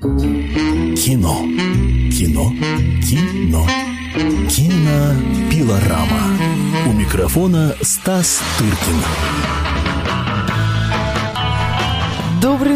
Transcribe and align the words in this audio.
Кино. 0.00 1.44
Кино. 2.10 2.52
Кино. 3.02 3.66
Кинопилорама. 4.48 6.38
У 6.88 6.92
микрофона 6.92 7.74
Стас 7.82 8.42
Тыркин. 8.56 9.79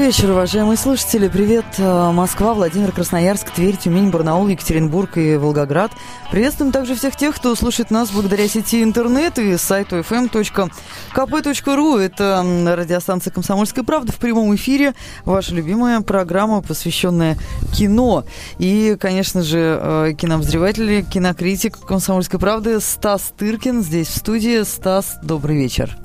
Вечер, 0.06 0.32
уважаемые 0.32 0.76
слушатели. 0.76 1.28
Привет, 1.28 1.64
э, 1.78 2.10
Москва, 2.12 2.52
Владимир, 2.52 2.92
Красноярск, 2.92 3.48
Тверь, 3.50 3.78
Тюмень, 3.78 4.10
Барнаул, 4.10 4.48
Екатеринбург 4.48 5.16
и 5.16 5.36
Волгоград. 5.36 5.92
Приветствуем 6.30 6.72
также 6.72 6.94
всех 6.94 7.16
тех, 7.16 7.34
кто 7.34 7.54
слушает 7.54 7.90
нас 7.90 8.10
благодаря 8.10 8.46
сети 8.46 8.82
интернет 8.82 9.38
и 9.38 9.56
сайту 9.56 10.00
fm.kp.ru. 10.00 11.98
Это 11.98 12.44
радиостанция 12.76 13.32
«Комсомольская 13.32 13.82
правда» 13.82 14.12
в 14.12 14.16
прямом 14.16 14.54
эфире. 14.56 14.92
Ваша 15.24 15.54
любимая 15.54 16.02
программа, 16.02 16.60
посвященная 16.60 17.38
кино. 17.72 18.24
И, 18.58 18.98
конечно 19.00 19.42
же, 19.42 19.78
э, 19.80 20.12
кинообозреватель, 20.18 21.02
кинокритик 21.06 21.78
«Комсомольской 21.78 22.38
правды» 22.38 22.78
Стас 22.80 23.32
Тыркин 23.38 23.82
здесь 23.82 24.08
в 24.08 24.18
студии. 24.18 24.64
Стас, 24.64 25.16
добрый 25.22 25.56
вечер. 25.56 25.96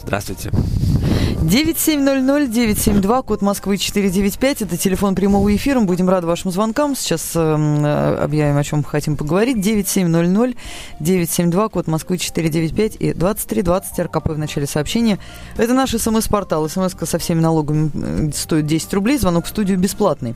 Здравствуйте. 0.00 0.52
9700-972, 1.42 3.22
код 3.22 3.42
Москвы 3.42 3.78
495. 3.78 4.62
Это 4.62 4.76
телефон 4.76 5.14
прямого 5.14 5.54
эфира. 5.54 5.78
Мы 5.78 5.86
будем 5.86 6.08
рады 6.08 6.26
вашим 6.26 6.50
звонкам. 6.50 6.96
Сейчас 6.96 7.36
э, 7.36 8.16
объявим, 8.20 8.56
о 8.56 8.64
чем 8.64 8.82
хотим 8.82 9.16
поговорить. 9.16 9.58
9700-972, 9.58 11.70
код 11.70 11.86
Москвы 11.86 12.18
495 12.18 12.96
и 12.98 13.12
2320 13.12 13.98
РКП 14.00 14.30
в 14.30 14.38
начале 14.38 14.66
сообщения. 14.66 15.20
Это 15.56 15.74
наш 15.74 15.90
СМС-портал. 15.90 16.68
СМС 16.68 16.96
со 17.00 17.18
всеми 17.18 17.38
налогами 17.40 18.32
стоит 18.32 18.66
10 18.66 18.92
рублей. 18.94 19.16
Звонок 19.18 19.44
в 19.44 19.48
студию 19.48 19.78
бесплатный. 19.78 20.34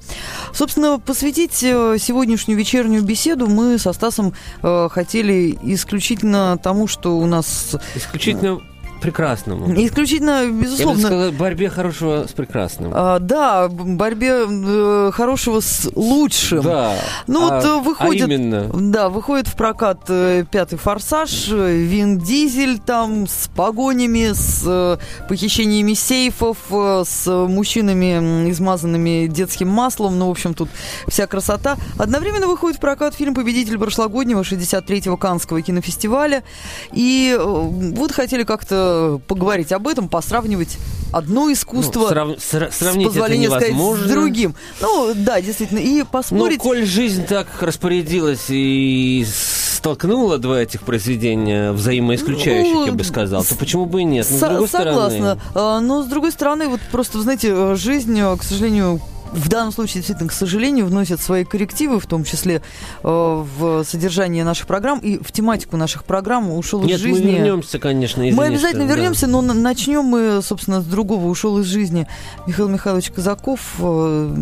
Собственно, 0.52 1.01
посвятить 1.01 1.65
э, 1.65 1.96
сегодняшнюю 1.98 2.57
вечернюю 2.57 3.02
беседу 3.02 3.48
мы 3.48 3.77
со 3.79 3.93
Стасом 3.93 4.34
э, 4.62 4.88
хотели 4.88 5.59
исключительно 5.65 6.60
тому, 6.62 6.87
что 6.87 7.18
у 7.18 7.27
нас... 7.27 7.74
Исключительно 7.96 8.60
прекрасному. 9.03 9.73
Исключительно, 9.85 10.47
безусловно. 10.47 10.99
Я 11.01 11.03
бы 11.03 11.15
сказал, 11.15 11.33
борьбе 11.33 11.69
хорошего 11.69 12.27
с 12.27 12.33
прекрасным. 12.33 12.93
А, 12.95 13.19
да, 13.19 13.69
борьбе 13.69 14.47
э, 14.49 15.11
хорошего 15.13 15.61
с 15.61 15.91
лучшим. 15.95 16.63
Да. 16.63 16.95
Ну 17.27 17.49
а, 17.49 17.57
вот 17.57 17.65
э, 17.65 17.80
выходит, 17.83 18.29
а 18.29 18.33
именно? 18.33 18.71
да, 18.73 19.09
выходит 19.09 19.49
в 19.49 19.57
прокат 19.57 20.05
э, 20.09 20.45
пятый 20.51 20.79
форсаж, 20.79 21.49
Вин 21.49 22.19
Дизель 22.19 22.79
там 22.79 23.27
с 23.27 23.49
погонями, 23.55 24.33
с 24.33 24.63
э, 24.67 24.97
похищениями 25.29 25.95
сейфов, 25.95 26.59
э, 26.71 27.05
с 27.07 27.27
мужчинами, 27.30 28.51
измазанными 28.51 29.27
детским 29.27 29.69
маслом. 29.69 30.19
Ну, 30.19 30.29
в 30.29 30.30
общем, 30.30 30.55
тут 30.55 30.69
вся 31.09 31.27
красота. 31.27 31.77
Одновременно 31.99 32.47
выходит 32.47 32.79
в 32.79 32.80
прокат 32.80 33.15
фильм 33.15 33.35
«Победитель 33.35 33.79
прошлогоднего 33.79 34.43
63-го 34.43 35.17
Канского 35.17 35.61
кинофестиваля. 35.61 36.45
И 36.93 37.37
э, 37.37 37.43
вот 37.43 38.13
хотели 38.13 38.45
как-то 38.45 38.91
поговорить 39.26 39.73
об 39.73 39.88
этом, 39.88 40.09
посравнивать 40.09 40.79
одно 41.12 41.52
искусство 41.52 42.01
ну, 42.01 42.09
срав... 42.09 42.29
сра- 42.38 42.73
сравнить 42.73 43.09
с 43.09 43.10
позволения 43.10 43.46
это 43.46 43.68
невозможно. 43.68 43.96
сказать, 43.96 44.10
с 44.10 44.15
другим. 44.15 44.54
Ну, 44.80 45.12
да, 45.15 45.40
действительно, 45.40 45.79
и 45.79 46.02
поспорить... 46.04 46.59
Ну, 46.59 46.62
коль 46.62 46.87
жизнь 46.87 47.26
так 47.26 47.46
распорядилась 47.60 48.46
и 48.49 49.26
столкнула 49.26 50.38
два 50.38 50.60
этих 50.60 50.82
произведения 50.82 51.73
взаимоисключающих, 51.73 52.73
ну, 52.73 52.87
я 52.87 52.93
бы 52.93 53.04
сказал, 53.04 53.45
то 53.45 53.54
почему 53.57 53.87
бы 53.87 54.01
и 54.01 54.04
нет? 54.04 54.26
Но, 54.30 54.37
с 54.37 54.40
другой 54.40 54.68
согласна. 54.68 55.38
Стороны... 55.51 55.87
Но, 55.87 56.02
с 56.02 56.06
другой 56.06 56.32
стороны, 56.32 56.68
вот 56.68 56.80
просто, 56.90 57.21
знаете, 57.21 57.74
жизнь, 57.74 58.18
к 58.21 58.43
сожалению, 58.43 59.01
в 59.33 59.49
данном 59.49 59.73
случае, 59.73 59.97
действительно, 59.97 60.29
к 60.29 60.33
сожалению, 60.33 60.87
вносят 60.87 61.21
свои 61.21 61.45
коррективы, 61.45 61.99
в 61.99 62.07
том 62.07 62.25
числе 62.25 62.63
э, 63.02 63.09
в 63.09 63.85
содержание 63.85 64.44
наших 64.44 64.66
программ 64.66 64.99
и 64.99 65.19
в 65.22 65.33
тематику 65.33 65.77
наших 65.77 66.05
программ 66.05 66.53
ушел 66.53 66.83
Нет, 66.83 66.99
из 66.99 67.00
жизни. 67.00 67.25
мы 67.25 67.39
вернемся, 67.39 67.79
конечно, 67.79 68.21
извините, 68.21 68.37
Мы 68.37 68.47
обязательно 68.47 68.87
да. 68.87 68.95
вернемся, 68.95 69.27
но 69.27 69.41
начнем 69.41 70.05
мы, 70.05 70.41
собственно, 70.43 70.83
с 70.83 70.84
другого. 70.84 71.27
Ушел 71.27 71.59
из 71.59 71.67
жизни 71.67 72.06
Михаил 72.47 72.69
Михайлович 72.69 73.11
Казаков, 73.11 73.61
э, 73.79 74.34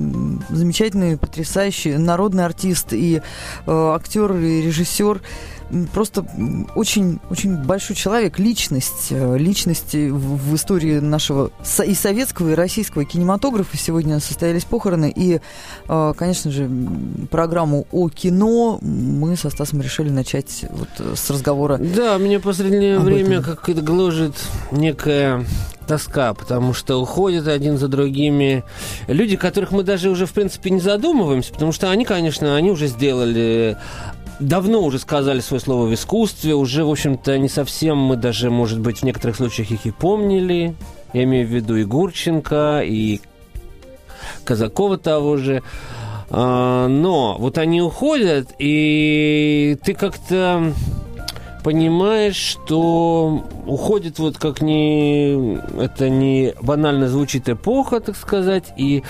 замечательный, 0.51 1.17
потрясающий 1.17 1.97
народный 1.97 2.45
артист 2.45 2.93
и 2.93 3.23
э, 3.67 3.93
актер, 3.95 4.33
и 4.35 4.63
режиссер 4.63 5.21
просто 5.93 6.25
очень, 6.75 7.21
очень 7.31 7.57
большой 7.57 7.97
человек, 7.97 8.39
личность, 8.39 9.09
э, 9.11 9.39
личность 9.39 9.95
в, 9.95 10.55
истории 10.55 10.99
нашего 10.99 11.51
и 11.87 11.95
советского, 11.95 12.51
и 12.51 12.55
российского 12.55 13.05
кинематографа. 13.05 13.77
Сегодня 13.77 14.21
состоялись 14.21 14.65
похороны, 14.65 15.13
и, 15.15 15.41
э, 15.89 16.15
конечно 16.17 16.51
же, 16.51 16.71
программу 17.31 17.87
о 17.93 18.09
кино 18.09 18.79
мы 18.83 19.37
со 19.37 19.51
Стасом 19.51 19.81
решили 19.81 20.11
начать 20.11 20.65
вот 20.71 20.89
с 21.17 21.31
разговора. 21.31 21.79
Да, 21.79 22.17
меня 22.19 22.39
в 22.39 22.43
последнее 22.43 22.99
время 22.99 23.43
как-то 23.43 23.75
гложет 23.75 24.35
некая 24.71 25.45
тоска, 25.91 26.35
потому 26.35 26.73
что 26.73 27.03
уходят 27.03 27.49
один 27.49 27.77
за 27.77 27.89
другими 27.89 28.63
люди, 29.09 29.37
которых 29.37 29.73
мы 29.73 29.83
даже 29.83 30.09
уже, 30.09 30.25
в 30.25 30.33
принципе, 30.33 30.71
не 30.71 30.81
задумываемся, 30.81 31.53
потому 31.53 31.73
что 31.73 31.91
они, 31.91 32.05
конечно, 32.05 32.55
они 32.55 32.71
уже 32.71 32.87
сделали 32.87 33.77
давно 34.41 34.83
уже 34.83 34.99
сказали 34.99 35.41
свое 35.41 35.61
слово 35.61 35.87
в 35.87 35.95
искусстве, 35.95 36.55
уже, 36.55 36.85
в 36.85 36.91
общем-то, 36.91 37.39
не 37.39 37.49
совсем 37.49 37.99
мы 37.99 38.17
даже, 38.17 38.51
может 38.51 38.81
быть, 38.81 38.99
в 38.99 39.03
некоторых 39.05 39.37
случаях 39.37 39.71
их 39.71 39.87
и 39.87 39.91
помнили. 39.91 40.75
Я 41.13 41.25
имею 41.25 41.47
в 41.47 41.51
виду 41.51 41.77
и 41.77 41.85
Гурченко, 41.85 42.83
и 42.85 43.21
Казакова 44.45 44.99
того 44.99 45.37
же. 45.37 45.63
А, 46.31 46.89
но 46.89 47.37
вот 47.39 47.59
они 47.59 47.83
уходят, 47.83 48.55
и 48.59 49.77
ты 49.85 49.95
как-то 49.95 50.73
понимаешь, 51.63 52.37
что 52.37 53.45
уходит 53.67 54.19
вот 54.19 54.39
как 54.39 54.63
не... 54.63 55.59
Это 55.79 56.09
не 56.09 56.55
банально 56.63 57.09
звучит 57.09 57.49
эпоха, 57.49 58.01
так 58.01 58.17
сказать, 58.17 58.73
и, 58.77 59.03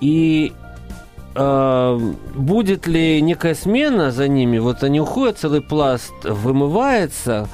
и 0.00 0.52
будет 1.34 2.86
ли 2.86 3.20
некая 3.20 3.54
смена 3.54 4.10
за 4.10 4.28
ними? 4.28 4.58
Вот 4.58 4.82
они 4.82 5.00
уходят, 5.00 5.38
целый 5.38 5.60
пласт 5.60 6.12
вымывается 6.22 7.48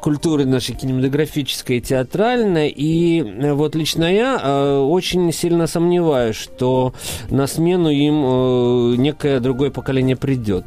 культуры 0.00 0.46
нашей 0.46 0.74
кинематографической 0.74 1.78
и 1.78 1.80
театральной. 1.80 2.68
И 2.74 3.20
э, 3.20 3.52
вот 3.52 3.74
лично 3.74 4.04
я 4.04 4.40
э, 4.42 4.78
очень 4.78 5.32
сильно 5.32 5.66
сомневаюсь, 5.66 6.36
что 6.36 6.94
на 7.30 7.46
смену 7.46 7.90
им 7.90 8.24
э, 8.24 8.96
некое 8.96 9.40
другое 9.40 9.70
поколение 9.70 10.16
придет. 10.16 10.64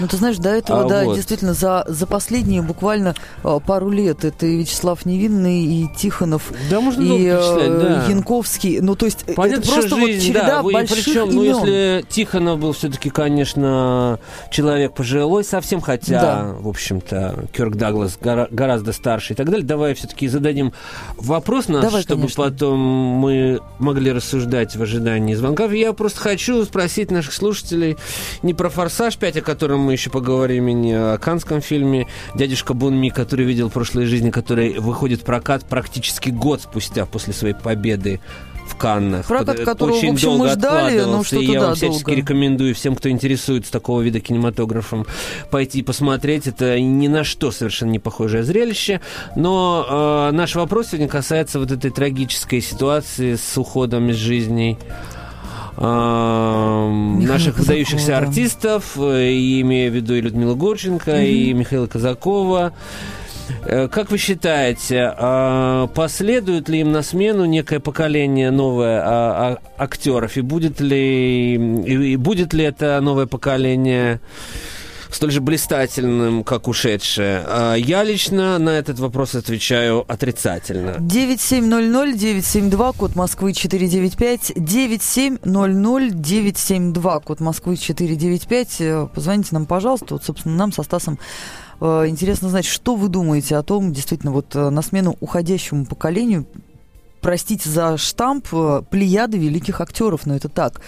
Ну, 0.00 0.08
ты 0.08 0.16
знаешь, 0.16 0.36
до 0.38 0.50
этого, 0.50 0.84
а 0.84 0.88
да, 0.88 1.04
вот. 1.04 1.16
действительно, 1.16 1.54
за, 1.54 1.84
за 1.88 2.06
последние 2.06 2.62
буквально 2.62 3.14
э, 3.44 3.58
пару 3.66 3.90
лет 3.90 4.24
это 4.24 4.46
и 4.46 4.56
Вячеслав 4.58 5.04
Невинный, 5.06 5.64
и 5.64 5.88
Тихонов, 5.96 6.52
да, 6.70 6.80
можно 6.80 7.02
и 7.02 7.26
э, 7.26 7.34
да. 7.80 8.06
Янковский. 8.08 8.80
Ну, 8.80 8.94
то 8.94 9.06
есть 9.06 9.24
Понятно, 9.34 9.62
это 9.62 9.72
просто 9.72 9.96
жизнь, 9.96 10.00
вот 10.18 10.26
череда 10.26 10.46
да, 10.46 10.62
больших 10.62 11.04
причем, 11.04 11.24
имен. 11.30 11.34
ну, 11.34 11.44
если 11.44 12.04
Тихонов 12.08 12.58
был 12.58 12.72
все-таки, 12.72 13.10
конечно, 13.10 14.18
человек 14.50 14.94
пожилой 14.94 15.44
совсем, 15.44 15.80
хотя, 15.80 16.20
Да. 16.20 16.54
в 16.58 16.68
общем-то, 16.68 17.44
Кёрк 17.52 17.76
Даглас 17.76 18.18
гора- 18.20 18.48
гораздо 18.50 18.92
старше 18.92 19.32
и 19.34 19.36
так 19.36 19.48
далее, 19.50 19.64
давай 19.66 19.94
все-таки 19.94 20.28
зададим 20.28 20.72
вопрос 21.16 21.68
наш, 21.68 21.82
Давай, 21.82 22.02
чтобы 22.02 22.22
конечно. 22.22 22.44
потом 22.44 22.78
мы 22.78 23.60
могли 23.78 24.12
рассуждать 24.12 24.76
в 24.76 24.82
ожидании 24.82 25.34
звонков. 25.34 25.72
Я 25.72 25.92
просто 25.92 26.20
хочу 26.20 26.64
спросить 26.64 27.10
наших 27.10 27.32
слушателей 27.32 27.96
не 28.42 28.54
про 28.54 28.68
«Форсаж 28.70 29.16
5», 29.16 29.38
о 29.38 29.42
котором 29.42 29.59
мы 29.68 29.92
еще 29.92 30.10
поговорим, 30.10 30.68
и 30.68 30.72
не 30.72 30.92
о 30.92 31.18
канском 31.18 31.60
фильме 31.60 32.06
«Дядюшка 32.34 32.74
Бунми», 32.74 33.10
который 33.10 33.44
видел 33.44 33.68
в 33.68 33.72
прошлой 33.72 34.06
жизни, 34.06 34.30
который 34.30 34.78
выходит 34.78 35.20
в 35.20 35.24
прокат 35.24 35.64
практически 35.64 36.30
год 36.30 36.62
спустя 36.62 37.06
после 37.06 37.32
своей 37.32 37.54
победы 37.54 38.20
в 38.70 38.76
Каннах. 38.76 39.26
Прокат, 39.26 39.56
Под- 39.56 39.64
которого, 39.64 39.96
в 40.00 40.04
общем, 40.04 40.32
мы 40.32 40.48
ждали, 40.50 41.00
но 41.00 41.20
откладывался, 41.20 41.26
что-то, 41.26 41.42
и 41.42 41.46
я 41.46 41.60
да, 41.60 41.66
вам 41.66 41.74
всячески 41.74 42.04
долго. 42.04 42.20
рекомендую 42.20 42.74
всем, 42.74 42.94
кто 42.94 43.10
интересуется 43.10 43.72
такого 43.72 44.00
вида 44.00 44.20
кинематографом, 44.20 45.06
пойти 45.50 45.82
посмотреть. 45.82 46.46
Это 46.46 46.78
ни 46.80 47.08
на 47.08 47.24
что 47.24 47.50
совершенно 47.50 47.90
не 47.90 47.98
похожее 47.98 48.44
зрелище. 48.44 49.00
Но 49.36 50.28
э, 50.30 50.34
наш 50.34 50.54
вопрос 50.54 50.88
сегодня 50.88 51.08
касается 51.08 51.58
вот 51.58 51.70
этой 51.72 51.90
трагической 51.90 52.60
ситуации 52.60 53.34
с 53.34 53.58
уходом 53.58 54.10
из 54.10 54.16
жизни 54.16 54.78
э, 54.80 55.19
наших 55.80 57.56
Казакова, 57.56 57.58
выдающихся 57.58 58.08
да. 58.08 58.18
артистов, 58.18 58.98
э, 58.98 59.32
имея 59.60 59.90
в 59.90 59.94
виду 59.94 60.14
и 60.14 60.20
Людмилу 60.20 60.54
Гурченко, 60.54 61.22
и 61.22 61.52
Михаила 61.52 61.86
Казакова. 61.86 62.72
Э, 63.64 63.88
Как 63.88 64.10
вы 64.10 64.18
считаете, 64.18 65.12
а, 65.16 65.86
последует 65.88 66.68
ли 66.68 66.80
им 66.80 66.92
на 66.92 67.02
смену 67.02 67.44
некое 67.44 67.80
поколение 67.80 68.50
новое 68.50 69.00
а, 69.00 69.58
а, 69.76 69.82
актеров? 69.82 70.36
И 70.36 70.40
будет 70.40 70.80
ли, 70.80 71.54
и 71.54 72.16
будет 72.16 72.52
ли 72.52 72.64
это 72.64 73.00
новое 73.00 73.26
поколение 73.26 74.20
столь 75.14 75.32
же 75.32 75.40
блистательным, 75.40 76.44
как 76.44 76.68
ушедшие? 76.68 77.42
А 77.46 77.74
я 77.74 78.04
лично 78.04 78.58
на 78.58 78.70
этот 78.70 78.98
вопрос 78.98 79.34
отвечаю 79.34 80.04
отрицательно. 80.06 80.96
9700-972, 81.00 82.96
код 82.96 83.16
Москвы 83.16 83.52
495, 83.52 84.50
9700-972, 84.50 87.22
код 87.22 87.40
Москвы 87.40 87.76
495. 87.76 88.80
Э, 88.80 89.08
Позвоните 89.14 89.48
нам, 89.52 89.66
пожалуйста. 89.66 90.14
Вот, 90.14 90.24
собственно, 90.24 90.56
нам 90.56 90.72
со 90.72 90.82
Стасом 90.82 91.18
э, 91.80 92.06
интересно 92.08 92.48
знать, 92.48 92.66
что 92.66 92.94
вы 92.94 93.08
думаете 93.08 93.56
о 93.56 93.62
том, 93.62 93.92
действительно, 93.92 94.32
вот 94.32 94.56
э, 94.56 94.70
на 94.70 94.82
смену 94.82 95.16
уходящему 95.20 95.86
поколению 95.86 96.46
простите 97.20 97.68
за 97.68 97.96
штамп, 97.96 98.46
э, 98.52 98.82
плеяды 98.90 99.38
великих 99.38 99.80
актеров, 99.80 100.26
но 100.26 100.34
это 100.36 100.48
так. 100.48 100.80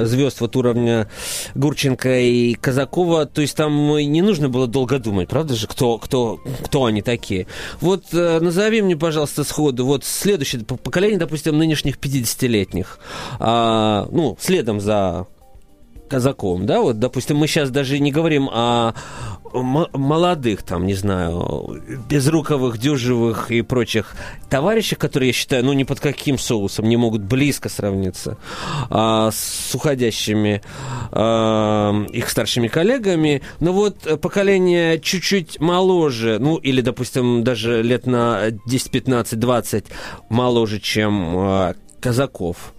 звезд 0.05 0.39
вот 0.41 0.55
уровня 0.55 1.09
Гурченко 1.55 2.19
и 2.19 2.53
Казакова, 2.53 3.25
то 3.25 3.41
есть 3.41 3.55
там 3.55 3.97
не 3.97 4.21
нужно 4.21 4.49
было 4.49 4.67
долго 4.67 4.99
думать, 4.99 5.27
правда 5.27 5.55
же, 5.55 5.67
кто, 5.67 5.97
кто, 5.97 6.39
кто 6.63 6.85
они 6.85 7.01
такие. 7.01 7.47
Вот 7.81 8.05
э, 8.13 8.39
назови 8.39 8.81
мне, 8.81 8.95
пожалуйста, 8.95 9.43
сходу, 9.43 9.85
вот 9.85 10.05
следующее 10.05 10.63
по- 10.63 10.77
поколение, 10.77 11.19
допустим, 11.19 11.57
нынешних 11.57 11.97
50-летних, 11.97 12.99
а, 13.39 14.07
ну, 14.11 14.37
следом 14.39 14.79
за 14.79 15.27
казаком, 16.07 16.65
да, 16.65 16.81
вот, 16.81 16.99
допустим, 16.99 17.37
мы 17.37 17.47
сейчас 17.47 17.69
даже 17.69 17.99
не 17.99 18.11
говорим 18.11 18.49
о 18.49 18.93
молодых, 19.63 20.63
там, 20.63 20.85
не 20.85 20.93
знаю, 20.93 21.81
безруковых, 22.09 22.77
дюжевых 22.77 23.51
и 23.51 23.61
прочих 23.61 24.15
товарищах, 24.49 24.99
которые, 24.99 25.29
я 25.29 25.33
считаю, 25.33 25.65
ну, 25.65 25.73
ни 25.73 25.83
под 25.83 25.99
каким 25.99 26.37
соусом 26.37 26.87
не 26.89 26.97
могут 26.97 27.21
близко 27.21 27.69
сравниться 27.69 28.37
а, 28.89 29.31
с 29.31 29.73
уходящими 29.73 30.61
а, 31.11 32.05
их 32.11 32.29
старшими 32.29 32.67
коллегами, 32.67 33.41
но 33.59 33.73
вот 33.73 34.21
поколение 34.21 34.99
чуть-чуть 34.99 35.59
моложе, 35.59 36.37
ну, 36.39 36.57
или, 36.57 36.81
допустим, 36.81 37.43
даже 37.43 37.81
лет 37.81 38.05
на 38.05 38.51
10, 38.65 38.91
15, 38.91 39.39
20 39.39 39.85
моложе, 40.29 40.79
чем 40.79 41.37
а, 41.37 41.75
казаков, 41.99 42.73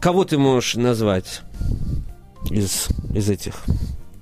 кого 0.00 0.24
ты 0.24 0.38
можешь 0.38 0.74
назвать? 0.74 1.42
из, 2.50 2.88
из 3.14 3.30
этих. 3.30 3.54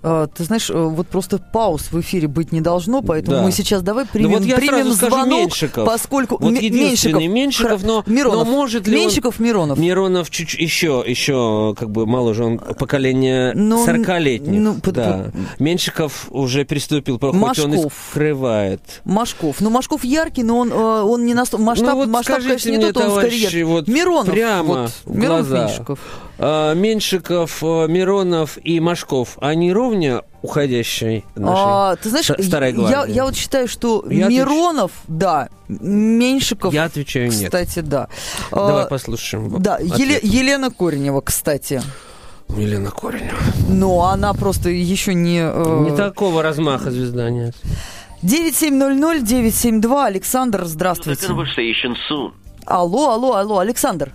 А, 0.07 0.27
Ты 0.27 0.45
знаешь, 0.45 0.69
э, 0.69 0.75
вот 0.75 1.09
просто 1.09 1.39
пауз 1.39 1.91
в 1.91 1.99
эфире 2.01 2.29
быть 2.29 2.53
не 2.53 2.61
должно, 2.61 3.01
поэтому 3.01 3.39
Да. 3.39 3.43
мы 3.43 3.53
сейчас 3.53 3.81
давай 3.83 4.05
примем, 4.05 4.33
вот 4.33 4.43
я 4.45 4.57
примем 4.57 4.75
сразу 4.85 4.95
скажу 4.97 5.17
звонок, 5.17 5.39
Меньшиков. 5.41 5.87
поскольку 5.87 6.37
Вот 6.39 6.49
М- 6.53 6.55
единственный 6.57 7.27
Меньшиков, 7.27 7.83
но- 7.83 8.03
Миронов, 8.07 8.45
но 8.47 8.53
может 8.53 8.87
ли 8.87 8.97
он- 8.97 9.01
Меньшиков, 9.03 9.39
Миронов. 9.41 9.79
Миронов 9.79 10.29
чуть 10.31 10.53
еще, 10.55 11.03
еще 11.07 11.75
как 11.79 11.91
бы 11.91 12.05
моложе, 12.07 12.45
он 12.45 12.59
поколение 12.59 13.53
Ну, 13.55 13.83
40-летних. 13.87 14.61
ну, 14.61 14.75
под- 14.75 14.95
да. 14.95 15.27
Меньшиков 15.59 16.27
уже 16.31 16.67
приступил, 16.67 17.19
хоть 17.19 17.31
он 17.35 17.39
Машков. 17.39 17.75
и 17.87 17.89
скрывает. 18.11 18.81
Машков. 19.05 19.57
Ну, 19.61 19.71
Машков 19.71 20.05
яркий, 20.05 20.43
но 20.43 20.59
он, 20.59 20.71
э, 20.71 20.75
он 21.03 21.25
не 21.25 21.33
настолько... 21.33 21.65
Масштаб, 21.65 21.91
ну 21.93 21.97
вот 22.01 22.09
масштаб 22.09 22.43
конечно, 22.43 22.69
не 22.71 22.77
тот, 22.79 22.97
он 22.99 23.11
скорее... 23.13 23.31
товарищи, 23.31 23.63
вот 23.63 23.89
Миронов. 23.89 24.31
прямо 24.35 24.63
вот, 24.65 24.91
Миронов, 25.07 25.49
глаза. 25.49 25.67
Меньшиков. 25.67 25.99
А, 26.37 26.75
Меньшиков, 26.75 27.59
а, 27.63 27.87
Миронов 27.87 28.59
и 28.63 28.81
Машков, 28.81 29.39
они 29.41 29.73
ровня 29.95 30.23
уходящей 30.43 31.25
нашей 31.37 31.63
А, 31.65 31.97
ты 31.97 32.11
знаешь, 32.11 32.27
ста- 32.27 32.43
старой 32.43 32.71
я, 32.71 32.77
гвардии? 32.77 33.13
я 33.15 33.25
вот 33.25 33.35
считаю, 33.37 33.67
что 33.69 34.05
Я 34.11 34.29
Миронов, 34.29 34.91
да, 35.09 35.49
Меньшиков, 35.69 36.75
Я 36.75 36.85
отвечаю 36.85 37.29
нет. 37.31 37.45
кстати, 37.45 37.81
да. 37.81 38.09
Давай 38.51 38.85
А, 38.85 38.87
послушаем. 38.87 39.61
Да, 39.63 39.77
ответ. 39.77 39.99
Еле- 39.99 40.21
Елена 40.23 40.71
Коренева, 40.71 41.21
кстати. 41.21 41.83
Елена 42.51 42.91
Коренева. 42.91 43.37
Но 43.69 44.03
она 44.05 44.35
просто 44.35 44.69
еще 44.69 45.15
не... 45.15 45.41
э, 45.41 45.79
Не 45.91 45.97
такого 45.97 46.43
размаха 46.43 46.91
звезда 46.91 47.31
нет. 47.31 47.55
9700-972. 48.23 50.05
Александр, 50.07 50.65
здравствуйте. 50.65 51.27
Алло, 52.67 53.11
алло, 53.11 53.35
алло, 53.35 53.59
Александр. 53.59 54.13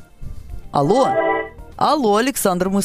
Алло. 0.71 1.07
Алло, 1.75 2.15
Александр, 2.17 2.69
мы, 2.69 2.81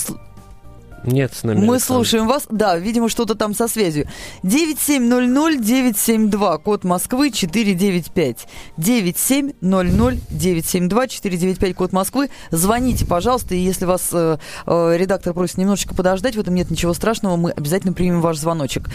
Нет 1.05 1.33
с 1.35 1.43
нами. 1.45 1.59
мы 1.59 1.75
Александр. 1.75 2.05
слушаем 2.05 2.27
вас. 2.27 2.47
Да, 2.51 2.77
видимо, 2.77 3.09
что-то 3.09 3.35
там 3.35 3.55
со 3.55 3.69
связью. 3.69 4.07
9700-972, 4.43 6.59
код 6.63 6.85
Москвы 6.85 7.31
495. 7.31 8.47
9700-972, 8.79 11.75
код 11.75 11.93
Москвы. 11.93 12.31
Звоните, 12.51 13.05
пожалуйста, 13.07 13.55
и 13.55 13.59
если 13.59 13.85
вас 13.85 14.09
э, 14.13 14.39
э, 14.67 14.97
редактор 14.97 15.35
просит 15.35 15.59
немножечко 15.59 15.95
подождать, 15.95 16.37
в 16.37 16.41
этом 16.41 16.55
нет 16.55 16.71
ничего 16.71 16.95
страшного, 16.95 17.37
мы 17.37 17.51
обязательно 17.51 17.93
примем 17.93 18.21
ваш 18.21 18.39
звоночек. 18.39 18.89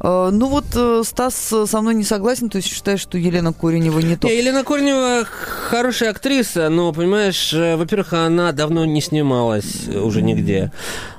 Э, 0.00 0.30
ну 0.32 0.48
вот 0.48 0.64
э, 0.74 1.02
Стас 1.04 1.34
со 1.34 1.80
мной 1.80 1.94
не 1.94 2.04
согласен, 2.04 2.48
то 2.48 2.56
есть 2.56 2.68
считает, 2.68 3.00
что 3.00 3.18
Елена 3.18 3.52
Коренева 3.52 3.98
не 4.00 4.16
то. 4.16 4.28
Елена 4.28 4.64
Корнева 4.64 5.24
хорошая 5.68 6.10
актриса, 6.10 6.68
но, 6.68 6.92
понимаешь, 6.92 7.52
э, 7.52 7.76
во-первых, 7.76 8.12
она 8.12 8.52
давно 8.52 8.84
не 8.84 9.00
снималась 9.00 9.88
уже 9.88 10.22
нигде, 10.22 10.70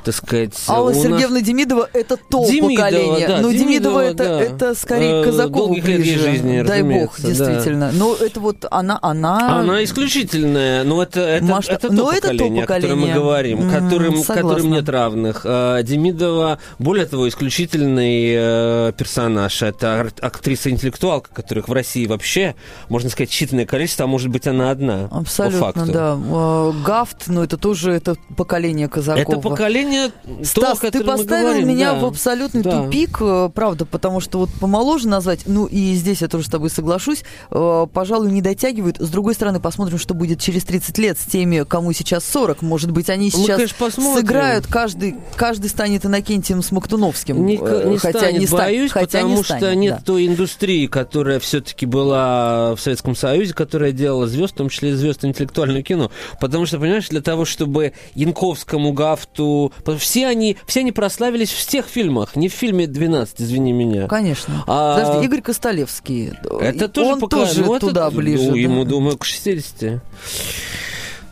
так 0.03 0.15
сказать. 0.15 0.53
Алла 0.67 0.89
У 0.89 0.93
нас- 0.93 1.01
Сергеевна 1.01 1.41
Демидова 1.41 1.89
это 1.93 2.17
то 2.17 2.45
Демидова, 2.45 2.69
поколение. 2.75 3.27
да, 3.27 3.41
но 3.41 3.51
Демидова, 3.51 3.59
Демидова, 3.61 3.99
это, 4.01 4.23
да. 4.23 4.41
это 4.41 4.75
скорее 4.75 5.21
Э, 5.21 5.23
Казакову 5.25 5.57
долгих 5.67 5.87
лет 5.87 6.01
ближе. 6.01 6.19
жизни, 6.19 6.61
Дай 6.61 6.81
бог, 6.83 7.17
разумеется, 7.17 7.21
да. 7.21 7.51
действительно. 7.53 7.91
Но 7.93 8.15
это 8.15 8.39
вот 8.39 8.65
она, 8.71 8.99
она. 9.01 9.59
Она 9.59 9.83
исключительная, 9.83 10.83
но 10.83 11.01
это, 11.03 11.19
это, 11.21 11.45
Масштаб- 11.45 11.73
это 11.75 11.87
то 11.89 11.93
но 11.93 12.11
это 12.11 12.21
то 12.21 12.27
поколение, 12.33 12.63
о 12.63 12.67
котором 12.67 12.99
мы 12.99 13.07
поколение. 13.07 13.15
говорим, 13.15 13.59
М, 13.61 13.69
которым, 13.71 14.23
которым 14.23 14.71
нет 14.71 14.89
равных. 14.89 15.41
А, 15.45 15.81
Демидова, 15.83 16.59
более 16.79 17.05
того, 17.05 17.27
исключительный 17.27 18.33
э, 18.35 18.93
персонаж. 18.97 19.61
Это 19.61 20.09
актриса-интеллектуалка, 20.21 21.29
которых 21.33 21.69
в 21.69 21.73
России 21.73 22.05
вообще, 22.05 22.55
можно 22.89 23.09
сказать, 23.09 23.29
считанное 23.29 23.65
количество, 23.65 24.05
а 24.05 24.07
может 24.07 24.29
быть, 24.29 24.47
она 24.47 24.71
одна. 24.71 25.07
по 25.09 25.19
Абсолютно, 25.19 25.59
факту. 25.59 25.91
да. 25.91 26.17
Э, 26.19 26.71
Гафт, 26.85 27.27
но 27.27 27.43
это 27.43 27.57
тоже 27.57 27.91
это 27.91 28.15
поколение 28.35 28.87
Казакова. 28.87 29.21
Это 29.21 29.37
поколение, 29.39 29.90
то, 29.99 30.45
Стас, 30.45 30.83
о 30.83 30.91
ты 30.91 30.99
мы 30.99 31.05
поставил 31.05 31.47
говорим, 31.49 31.67
меня 31.67 31.93
да. 31.93 31.99
в 31.99 32.05
абсолютный 32.05 32.61
Да. 32.63 32.83
тупик, 32.83 33.17
э, 33.21 33.49
правда, 33.53 33.85
потому 33.85 34.19
что 34.19 34.39
вот 34.39 34.49
помоложе 34.59 35.07
назвать, 35.07 35.41
ну 35.45 35.65
и 35.65 35.93
здесь 35.95 36.21
я 36.21 36.27
тоже 36.27 36.45
с 36.45 36.49
тобой 36.49 36.69
соглашусь, 36.69 37.23
э, 37.51 37.87
пожалуй, 37.93 38.31
не 38.31 38.41
дотягивают. 38.41 38.97
С 38.99 39.09
другой 39.09 39.33
стороны, 39.33 39.59
посмотрим, 39.59 39.97
что 39.97 40.13
будет 40.13 40.39
через 40.39 40.63
30 40.63 40.97
лет 40.97 41.19
с 41.19 41.25
теми, 41.25 41.63
кому 41.63 41.93
сейчас 41.93 42.23
40. 42.25 42.61
Может 42.61 42.91
быть, 42.91 43.09
они 43.09 43.25
Мы, 43.25 43.31
сейчас 43.31 43.57
конечно, 43.57 43.75
посмотрим. 43.79 44.21
сыграют, 44.25 44.67
каждый, 44.67 45.15
каждый 45.35 45.69
станет 45.69 46.05
Иннокентием 46.05 46.61
Смоктуновским. 46.61 47.45
Не, 47.45 47.57
э, 47.61 47.89
не 47.89 47.97
хотя 47.97 48.19
станет, 48.19 48.39
не 48.41 48.47
ста- 48.47 48.57
боюсь, 48.57 48.91
хотя 48.91 49.19
потому 49.19 49.37
не 49.37 49.43
что 49.43 49.57
станет, 49.57 49.77
нет 49.77 49.95
да. 49.97 50.01
той 50.05 50.27
индустрии, 50.27 50.87
которая 50.87 51.39
все-таки 51.39 51.85
была 51.85 52.75
в 52.75 52.79
Советском 52.81 53.15
Союзе, 53.15 53.53
которая 53.53 53.91
делала 53.91 54.27
звезд, 54.27 54.53
в 54.53 54.57
том 54.57 54.69
числе 54.69 54.89
и 54.91 54.93
звезд 54.93 55.23
интеллектуального 55.25 55.83
кино. 55.83 56.11
Потому 56.39 56.65
что, 56.65 56.79
понимаешь, 56.79 57.09
для 57.09 57.21
того, 57.21 57.45
чтобы 57.45 57.93
Янковскому, 58.15 58.93
Гафту, 58.93 59.51
что 59.51 59.71
все 59.97 60.27
они, 60.27 60.57
все 60.65 60.81
они 60.81 60.91
прославились 60.91 61.51
в 61.51 61.65
тех 61.67 61.85
фильмах, 61.87 62.35
не 62.35 62.49
в 62.49 62.53
фильме 62.53 62.85
«12», 62.85 63.29
извини 63.39 63.71
меня. 63.73 64.07
Конечно. 64.07 64.63
А- 64.67 64.97
Подожди, 64.99 65.25
Игорь 65.25 65.41
Костолевский. 65.41 66.33
Это 66.59 66.87
тоже 66.87 67.13
Он 67.13 67.19
пока- 67.19 67.37
тоже 67.45 67.61
ну, 67.65 67.75
это- 67.75 67.87
туда 67.87 68.09
ближе. 68.11 68.43
ну, 68.49 68.51
да. 68.53 68.57
ему, 68.59 68.85
думаю, 68.85 69.17
к 69.17 69.25
60. 69.25 70.01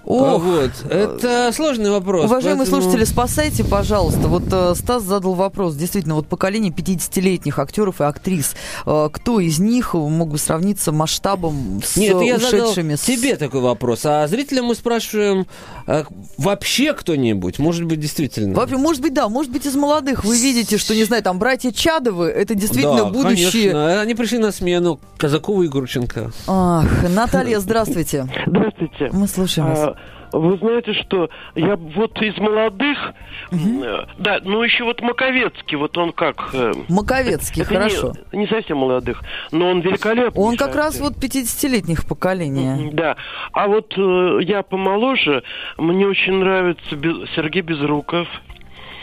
А 0.10 0.36
Ох, 0.36 0.42
вот. 0.44 0.72
Это 0.90 1.52
сложный 1.54 1.92
вопрос. 1.92 2.26
Уважаемые 2.26 2.66
поэтому- 2.66 2.82
слушатели, 2.82 3.04
спасайте, 3.06 3.64
пожалуйста. 3.64 4.28
Вот 4.28 4.42
э, 4.52 4.74
Стас 4.74 5.04
задал 5.04 5.36
вопрос. 5.36 5.76
Действительно, 5.76 6.16
вот 6.16 6.26
поколение 6.26 6.72
50-летних 6.72 7.60
актеров 7.60 8.02
и 8.02 8.06
актрис. 8.06 8.56
Э, 8.88 9.10
кто 9.12 9.40
из 9.40 9.60
них 9.60 9.94
мог 9.94 10.30
бы 10.32 10.40
сравниться 10.40 10.92
масштабом 10.92 11.82
с 11.86 11.96
Нет, 11.96 12.20
я 12.24 12.40
задал 12.40 12.66
ушедшими? 12.70 12.96
с- 12.96 13.02
тебе 13.02 13.36
такой 13.36 13.62
вопрос. 13.62 14.02
А 14.04 14.26
зрителям 14.28 14.66
мы 14.66 14.74
спрашиваем, 14.74 15.46
а, 15.86 16.06
вообще 16.40 16.94
кто-нибудь? 16.94 17.60
Может 17.60 17.86
быть, 17.86 18.00
действительно? 18.00 18.56
Вообще, 18.56 18.78
может 18.78 19.04
быть, 19.04 19.14
да, 19.14 19.30
может 19.30 19.52
быть, 19.52 19.68
из 19.68 19.76
молодых. 19.76 20.24
Вы 20.26 20.40
видите, 20.40 20.80
что, 20.80 20.96
не 20.96 21.04
знаю, 21.04 21.22
там, 21.22 21.38
братья 21.38 21.72
Чадовы, 21.72 22.30
это 22.30 22.56
действительно 22.56 22.96
да, 23.04 23.06
будущее... 23.06 23.72
конечно. 23.74 24.02
Они 24.02 24.16
пришли 24.16 24.40
на 24.40 24.52
смену 24.52 25.00
Казакову 25.18 25.62
и 25.62 25.68
Гурченко. 25.68 26.32
Ах, 26.48 26.88
Наталья, 27.10 27.60
здравствуйте. 27.60 28.28
Здравствуйте. 28.48 29.10
Мы 29.14 29.28
слушаем 29.28 29.70
вас. 29.70 29.96
Вы 30.32 30.58
знаете, 30.58 30.94
что 30.94 31.30
я 31.56 31.76
вот 31.76 32.22
из 32.22 32.38
молодых, 32.38 33.14
э, 33.52 34.06
да, 34.18 34.40
ну 34.44 34.62
еще 34.64 34.84
вот 34.84 35.02
Маковецкий, 35.02 35.78
вот 35.78 35.98
он 35.98 36.12
как... 36.12 36.50
э, 36.54 36.74
Маковецкий, 36.88 37.64
это 37.64 37.74
хорошо. 37.74 38.14
Не, 38.32 38.40
не 38.40 38.48
совсем 38.48 38.78
молодых, 38.78 39.22
но 39.52 39.70
он 39.70 39.82
великолепный. 39.82 40.42
Он 40.42 40.58
как 40.58 40.76
раз 40.76 41.00
вот 41.00 41.14
50-летних 41.14 42.06
поколения. 42.06 42.92
Да. 42.94 43.16
А 43.54 43.68
вот 43.68 43.94
э, 43.98 44.40
я 44.44 44.64
помоложе, 44.64 45.44
мне 45.78 46.08
очень 46.08 46.34
нравится 46.34 46.90
Сергей 47.36 47.62
Безруков. 47.62 48.28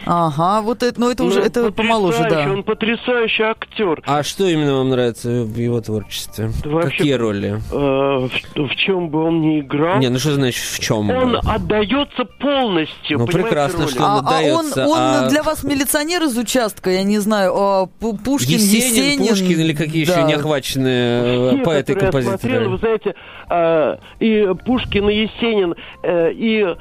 Ага, 0.06 0.62
вот 0.62 0.82
это, 0.82 1.00
ну 1.00 1.10
это 1.10 1.24
уже, 1.24 1.40
Ну, 1.40 1.44
это 1.46 1.72
помоложе, 1.72 2.26
да. 2.30 2.48
Он 2.50 2.62
потрясающий 2.62 3.42
актер. 3.42 4.02
А 4.06 4.22
что 4.22 4.46
именно 4.46 4.76
вам 4.76 4.90
нравится 4.90 5.28
в 5.28 5.56
его 5.58 5.80
творчестве? 5.80 6.50
Да 6.64 6.70
вообще- 6.70 6.98
Какие 6.98 7.12
роли? 7.14 7.60
Э, 7.72 8.28
в, 8.28 8.30
в 8.68 8.76
чем 8.76 9.08
бы 9.10 9.24
он 9.24 9.40
ни 9.42 9.60
играл, 9.60 9.98
Не, 9.98 10.08
ну 10.08 10.18
что 10.18 10.32
значит 10.32 10.62
в 10.64 10.78
чем? 10.80 11.10
он 11.10 11.36
отдается 11.44 12.24
полностью. 12.40 13.18
Ну, 13.18 13.26
прекрасно, 13.26 13.80
роли? 13.84 13.90
что 13.90 14.02
он 14.04 14.10
А, 14.10 14.14
а 14.14 14.18
он, 14.20 14.26
отдается, 14.26 14.86
он 14.86 14.98
а- 14.98 15.28
для 15.28 15.42
вас 15.42 15.64
милиционер 15.64 16.22
из 16.22 16.36
участка, 16.38 16.90
я 16.90 17.02
не 17.02 17.18
знаю, 17.18 17.52
а, 17.56 17.88
Пу- 18.00 18.16
Пушкин, 18.22 18.52
Есенин, 18.58 19.10
Есенин. 19.10 19.28
Пушкин 19.28 19.60
или 19.60 19.72
какие 19.74 20.02
еще 20.02 20.14
да. 20.14 20.22
неохваченные 20.22 21.50
Все, 21.50 21.60
э, 21.60 21.64
поэты 21.64 21.92
и 21.92 21.94
которые 21.96 22.30
я 22.30 22.38
смотрел, 22.38 22.70
вы 22.70 22.78
композиторы? 22.78 22.78
знаете, 22.78 23.14
э, 23.50 23.96
и 24.20 24.54
Пушкин, 24.64 25.08
и 25.08 25.14
Есенин, 25.22 25.74
э, 26.02 26.32
и, 26.32 26.60
эм, 26.62 26.76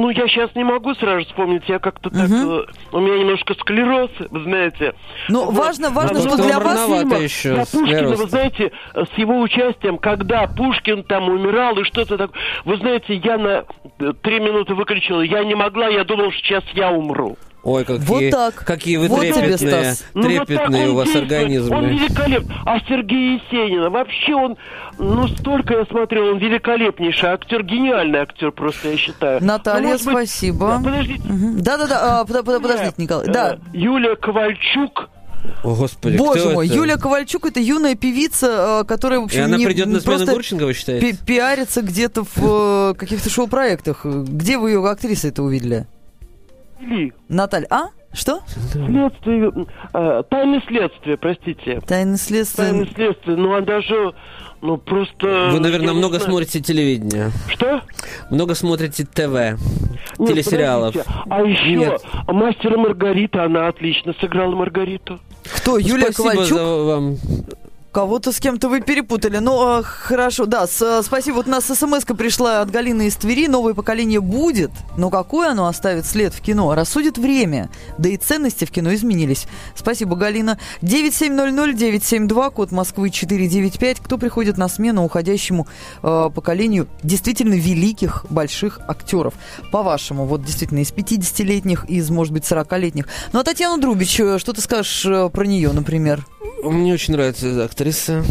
ну, 0.00 0.10
я 0.10 0.28
сейчас 0.28 0.54
не 0.54 0.64
могу 0.64 0.94
сразу 0.94 1.24
вспомнить, 1.26 1.62
я 1.68 1.78
как-то 1.78 2.10
так, 2.10 2.28
у 2.92 3.00
меня 3.00 3.18
немножко 3.18 3.54
склероз, 3.54 4.10
вы 4.30 4.42
знаете. 4.44 4.94
Ну, 5.28 5.46
Вот. 5.46 5.54
важно, 5.54 5.90
важно, 5.90 6.20
что 6.20 6.36
для 6.36 6.60
вас... 6.60 6.86
фильмах 6.86 7.20
еще 7.20 7.54
про 7.54 7.60
Пушкина, 7.64 7.86
склероз. 7.86 8.18
вы 8.20 8.28
знаете, 8.28 8.72
э, 8.94 9.04
с 9.14 9.18
его 9.18 9.40
участием, 9.40 9.98
когда 9.98 10.46
Пушкин 10.46 11.04
там 11.04 11.28
умирал 11.28 11.78
и 11.78 11.84
что-то 11.84 12.18
такое, 12.18 12.40
вы 12.64 12.76
знаете, 12.76 13.14
я 13.14 13.38
на 13.38 13.64
э, 13.98 14.12
три 14.22 14.40
минуты 14.40 14.74
выключил, 14.74 15.20
я 15.22 15.44
не 15.44 15.54
могла, 15.54 15.88
я 15.88 16.04
думал, 16.04 16.30
что 16.32 16.42
сейчас 16.42 16.64
я 16.74 16.90
умру. 16.90 17.36
Ой, 17.64 17.84
какие, 17.84 18.06
Вот 18.06 18.30
так. 18.30 18.54
какие 18.64 18.96
вы 18.96 19.06
Вот 19.06 19.20
тебе, 19.20 19.32
трепетные, 19.34 19.84
Стас. 19.94 20.04
Ну, 20.14 20.22
трепетные 20.22 20.88
у 20.90 20.94
вас 20.94 21.14
организмы. 21.14 21.76
Он 21.76 21.86
великолепный. 21.86 22.56
А 22.66 22.80
Сергей 22.88 23.34
Есенина, 23.36 23.88
вообще 23.88 24.34
он, 24.34 24.56
ну, 24.98 25.28
столько 25.28 25.74
я 25.74 25.84
смотрел, 25.86 26.26
он 26.32 26.38
великолепнейший 26.38 27.28
актер, 27.28 27.62
гениальный 27.62 28.18
актер 28.18 28.50
просто, 28.50 28.88
я 28.90 28.96
считаю. 28.96 29.44
Наталья, 29.44 29.82
Ну, 29.82 29.88
может 29.90 30.04
быть, 30.06 30.12
спасибо. 30.14 30.66
да, 30.68 30.78
подождите. 30.84 31.22
Да-да-да, 31.28 32.20
а, 32.20 32.24
под- 32.24 32.44
под- 32.44 32.62
подождите, 32.62 32.94
Николай. 32.96 33.28
Э, 33.28 33.32
Да, 33.32 33.58
Юлия 33.72 34.16
Ковальчук. 34.16 35.08
О, 35.64 35.74
Господи, 35.74 36.16
Боже 36.16 36.40
кто 36.40 36.50
мой, 36.50 36.66
это? 36.66 36.74
Юлия 36.76 36.96
Ковальчук 36.96 37.46
это 37.46 37.58
юная 37.60 37.94
певица, 37.96 38.80
э, 38.82 38.84
которая, 38.88 39.18
в 39.20 39.22
И 39.22 39.24
общем, 39.26 39.44
она 39.44 39.56
не 39.56 39.66
придет 39.66 39.86
на 39.86 40.00
смену 40.00 40.16
просто 40.18 40.32
Гурченко, 40.34 40.64
вы 40.66 40.72
считаете? 40.74 41.04
пи- 41.12 41.16
пиарится 41.26 41.82
где-то 41.82 42.24
в 42.24 42.92
э, 42.92 42.94
каких-то 42.96 43.28
шоу-проектах. 43.30 44.04
Где 44.04 44.58
вы 44.58 44.70
ее 44.70 44.88
актрисой 44.88 45.30
это 45.30 45.42
увидели? 45.42 45.86
Ли. 46.82 47.12
Наталья, 47.28 47.66
а? 47.70 47.88
Что? 48.12 48.40
Следствие, 48.72 49.50
э, 49.94 50.22
тайны 50.28 50.62
следствия, 50.68 51.16
простите. 51.16 51.80
Тайны 51.86 52.18
следствия. 52.18 52.64
Тайны 52.64 52.86
следствия, 52.94 53.36
ну, 53.36 53.54
она 53.54 53.64
даже, 53.64 54.12
ну, 54.60 54.76
просто... 54.76 55.48
Вы, 55.52 55.60
наверное, 55.60 55.94
много 55.94 56.16
знаю. 56.18 56.30
смотрите 56.30 56.60
телевидение. 56.60 57.30
Что? 57.48 57.80
Много 58.30 58.54
смотрите 58.54 59.06
ТВ, 59.06 59.58
Нет, 60.18 60.28
телесериалов. 60.28 60.94
подождите. 60.94 61.24
А 61.30 61.42
еще 61.42 61.76
Нет. 61.76 62.02
мастера 62.26 62.76
Маргарита, 62.76 63.44
она 63.44 63.68
отлично 63.68 64.14
сыграла 64.20 64.54
Маргариту. 64.54 65.18
Кто? 65.56 65.78
Юлия 65.78 66.12
Спасибо 66.12 66.30
Ковальчук? 66.32 66.58
за 66.58 66.64
вам. 66.84 67.16
Кого-то 67.92 68.32
с 68.32 68.40
кем-то 68.40 68.70
вы 68.70 68.80
перепутали. 68.80 69.36
Ну, 69.36 69.60
а, 69.60 69.82
хорошо, 69.82 70.46
да, 70.46 70.66
с- 70.66 70.80
а, 70.80 71.02
спасибо. 71.02 71.36
Вот 71.36 71.46
у 71.46 71.50
нас 71.50 71.66
смс 71.66 72.04
пришла 72.16 72.62
от 72.62 72.70
Галины 72.70 73.06
из 73.08 73.16
Твери. 73.16 73.48
Новое 73.48 73.74
поколение 73.74 74.20
будет, 74.20 74.70
но 74.96 75.10
какой 75.10 75.48
оно 75.50 75.66
оставит 75.66 76.06
след 76.06 76.32
в 76.32 76.40
кино? 76.40 76.74
Рассудит 76.74 77.18
время. 77.18 77.68
Да 77.98 78.08
и 78.08 78.16
ценности 78.16 78.64
в 78.64 78.70
кино 78.70 78.94
изменились. 78.94 79.46
Спасибо, 79.74 80.16
Галина. 80.16 80.58
9700-972, 80.80 82.50
код 82.50 82.72
Москвы 82.72 83.10
495. 83.10 83.98
Кто 84.00 84.16
приходит 84.16 84.56
на 84.56 84.68
смену 84.68 85.04
уходящему 85.04 85.66
э, 86.02 86.30
поколению 86.34 86.88
действительно 87.02 87.54
великих, 87.54 88.24
больших 88.30 88.80
актеров? 88.88 89.34
По-вашему, 89.70 90.24
вот 90.24 90.42
действительно 90.42 90.78
из 90.78 90.92
50-летних, 90.92 91.84
из, 91.90 92.08
может 92.08 92.32
быть, 92.32 92.44
40-летних. 92.44 93.06
Ну, 93.34 93.40
а 93.40 93.44
Татьяна 93.44 93.78
Друбич, 93.80 94.18
э, 94.18 94.38
что 94.38 94.54
ты 94.54 94.62
скажешь 94.62 95.04
э, 95.04 95.28
про 95.28 95.44
нее, 95.44 95.72
например? 95.72 96.26
Мне 96.62 96.94
очень 96.94 97.14
нравится 97.14 97.48
эта 97.48 97.62
актриса. 97.82 98.24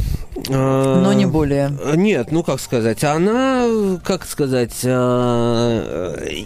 А, 0.50 1.02
Но 1.02 1.14
не 1.14 1.26
более. 1.26 1.72
Нет, 1.96 2.32
ну 2.32 2.44
как 2.44 2.60
сказать, 2.60 3.04
она, 3.04 3.68
как 4.04 4.26
сказать, 4.26 4.80
а, 4.86 6.16
э, 6.18 6.46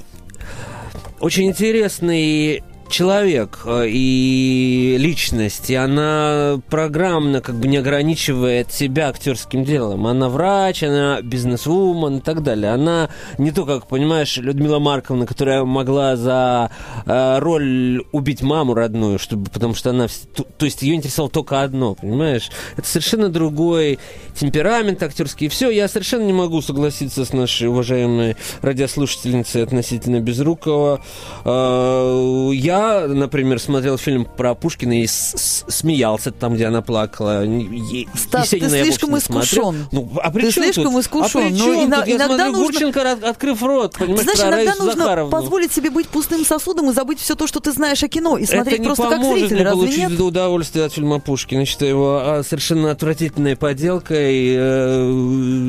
очень 1.20 1.46
интересный 1.46 2.64
человек 2.90 3.60
э, 3.66 3.86
и 3.88 4.96
личность, 5.00 5.70
и 5.70 5.76
она 5.76 6.60
программно 6.70 7.42
как 7.42 7.56
бы 7.56 7.68
не 7.68 7.78
ограничивает 7.78 8.72
себя 8.72 9.10
актерским 9.10 9.64
делом. 9.64 10.08
Она 10.08 10.30
врач, 10.30 10.84
она 10.84 11.22
бизнесвумен 11.22 12.18
и 12.18 12.22
так 12.22 12.44
далее. 12.44 12.72
Она 12.72 13.10
не 13.38 13.52
то, 13.52 13.66
как, 13.66 13.88
понимаешь, 13.88 14.38
Людмила 14.38 14.80
Марковна, 14.80 15.26
которая 15.26 15.64
могла 15.64 16.16
за 16.16 16.72
э, 17.06 17.40
роль 17.40 18.04
убить 18.12 18.42
маму 18.42 18.74
родную, 18.74 19.20
чтобы, 19.20 19.50
потому 19.50 19.74
что 19.74 19.90
она... 19.90 20.08
То, 20.36 20.44
то 20.44 20.66
есть 20.66 20.82
ее 20.82 20.96
интересовало 20.96 21.32
только 21.32 21.64
одно, 21.64 21.96
понимаешь? 21.96 22.50
Это 22.78 22.88
совершенно 22.88 23.30
другой 23.30 24.00
темперамент 24.36 25.02
актерский. 25.02 25.48
Все, 25.48 25.70
я 25.70 25.88
совершенно 25.88 26.24
не 26.24 26.34
могу 26.34 26.62
согласиться 26.62 27.26
с 27.26 27.34
нашей 27.34 27.68
уважаемой 27.70 28.36
радиослушательницей 28.62 29.64
относительно 29.64 30.20
Безрукова. 30.20 31.02
Э, 31.46 32.52
Я, 32.54 32.75
например, 33.08 33.60
смотрел 33.60 33.98
фильм 33.98 34.26
про 34.26 34.56
Пушкина 34.56 35.02
и 35.02 35.08
смеялся 35.08 36.32
там, 36.32 36.56
где 36.56 36.66
она 36.66 36.82
плакала. 36.82 37.44
Е- 37.46 38.08
Стас, 38.16 38.50
ты 38.50 38.58
Есенина 38.58 38.76
я 38.76 38.84
слишком 38.86 39.18
искушен. 39.18 39.88
Ну, 39.92 40.10
а 40.22 40.32
при 40.32 40.44
Ты 40.46 40.52
чем 40.52 40.64
слишком 40.64 40.94
тут? 40.94 41.04
искушен. 41.04 41.40
А 41.42 41.44
при 41.48 41.50
Ну, 41.52 41.58
чем 41.58 41.86
ино- 41.86 41.96
тут? 41.98 42.08
Я 42.08 42.16
иногда 42.16 42.36
смотрю, 42.46 42.52
нужно- 42.52 42.66
Гурченко, 42.74 43.12
от- 43.12 43.24
открыв 43.24 43.64
рот, 43.64 43.94
понимаешь, 43.98 44.24
Знаешь, 44.24 44.40
иногда 44.40 44.76
нужно 44.84 45.04
Захаровну. 45.04 45.32
позволить 45.32 45.72
себе 45.72 45.90
быть 45.90 46.08
пустым 46.08 46.46
сосудом 46.46 46.90
и 46.90 46.94
забыть 46.94 47.20
все 47.20 47.36
то, 47.36 47.48
что 47.48 47.60
ты 47.60 47.72
знаешь 47.72 48.04
о 48.04 48.08
кино, 48.08 48.38
и 48.38 48.46
смотреть 48.46 48.84
просто 48.84 49.10
как 49.10 49.24
зритель, 49.24 49.56
мне 49.56 49.64
разве 49.64 49.80
получить 49.82 50.10
нет? 50.10 50.20
удовольствие 50.20 50.86
от 50.86 50.94
фильма 50.94 51.20
Пушкина. 51.20 51.60
Я 51.62 51.66
считаю 51.66 51.92
его 51.92 52.20
а, 52.24 52.44
совершенно 52.44 52.92
отвратительной 52.92 53.56
поделкой, 53.56 54.56
э, 54.58 55.10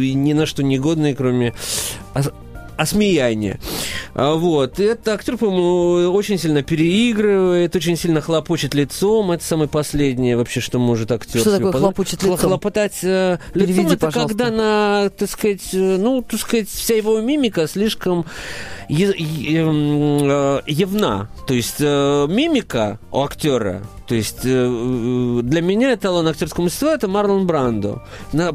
и 0.03 0.15
ни 0.15 0.33
на 0.33 0.47
что 0.47 0.63
не 0.63 0.79
годной, 0.79 1.15
кроме 1.15 1.55
ос- 2.78 2.92
осмеяния. 2.92 3.59
А, 4.14 4.35
Вот. 4.35 4.78
И 4.80 4.85
этот 4.85 5.09
актер, 5.09 5.37
по-моему, 5.37 6.12
очень 6.12 6.38
сильно 6.38 6.62
переигрывает, 6.62 7.75
очень 7.76 7.97
сильно 7.97 8.21
хлопочет 8.21 8.75
лицом. 8.75 9.30
Это 9.33 9.45
самое 9.45 9.68
последнее 9.68 10.37
вообще, 10.37 10.61
что 10.61 10.78
может 10.78 11.12
актер. 11.12 11.40
Что 11.40 11.56
такое 11.56 11.73
хлопочет 11.73 12.21
Хло- 12.23 12.33
лицом? 12.35 12.49
Хлопотать 12.49 12.99
э, 13.02 13.38
лицом 13.54 13.66
Переведи, 13.75 13.95
это 13.95 14.06
пожалуйста. 14.06 14.37
когда 14.38 14.56
на, 14.56 15.11
так 15.11 15.28
сказать, 15.30 15.62
э, 15.73 15.97
ну, 15.99 16.23
так 16.23 16.40
сказать, 16.40 16.68
вся 16.68 16.95
его 16.95 17.21
мимика 17.21 17.66
слишком 17.68 18.25
э, 18.88 20.61
явна. 20.66 21.28
То 21.47 21.54
есть 21.54 21.76
э, 21.80 22.26
мимика 22.28 22.99
у 23.11 23.23
актера, 23.23 23.83
то 24.07 24.15
есть 24.15 24.45
э, 24.45 24.49
э, 24.49 25.41
для 25.43 25.61
меня 25.63 25.95
эталон 25.95 26.29
актерского 26.29 26.65
мастерства 26.65 26.95
это 26.95 27.09
Марлон 27.09 27.47
Брандо, 27.47 28.03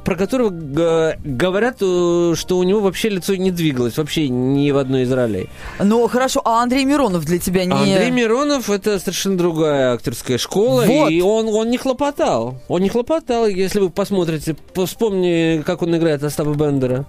про 0.03 0.15
которого 0.15 0.50
говорят, 0.50 1.77
э, 1.81 2.34
что 2.36 2.58
у 2.58 2.63
него 2.63 2.79
вообще 2.79 3.10
лицо 3.10 3.36
не 3.36 3.51
двигалось, 3.51 3.98
вообще 3.98 4.29
ни 4.29 4.72
в 4.72 4.77
одной 4.77 5.03
из 5.03 5.12
ролей. 5.12 5.50
Ну, 5.79 6.08
хорошо, 6.08 6.41
а 6.46 6.63
Андрей 6.63 6.86
Миронов 6.86 7.25
для 7.25 7.39
тебя 7.39 7.65
не... 7.65 7.74
Андрей 7.74 8.12
Миронов 8.12 8.70
это 8.70 9.00
совершенно 9.00 9.38
другая 9.38 9.93
актерская 9.93 10.38
школа, 10.38 10.84
Вот. 10.86 11.12
и 11.12 11.22
он, 11.22 11.48
он 11.50 11.70
не 11.70 11.77
хлопотал. 11.77 12.55
Он 12.67 12.81
не 12.81 12.89
хлопотал, 12.89 13.48
если 13.48 13.79
вы 13.79 13.89
посмотрите, 13.89 14.55
по- 14.74 14.86
вспомни, 14.86 15.62
как 15.65 15.81
он 15.81 15.96
играет 15.96 16.24
Остапа 16.24 16.53
Бендера. 16.53 17.05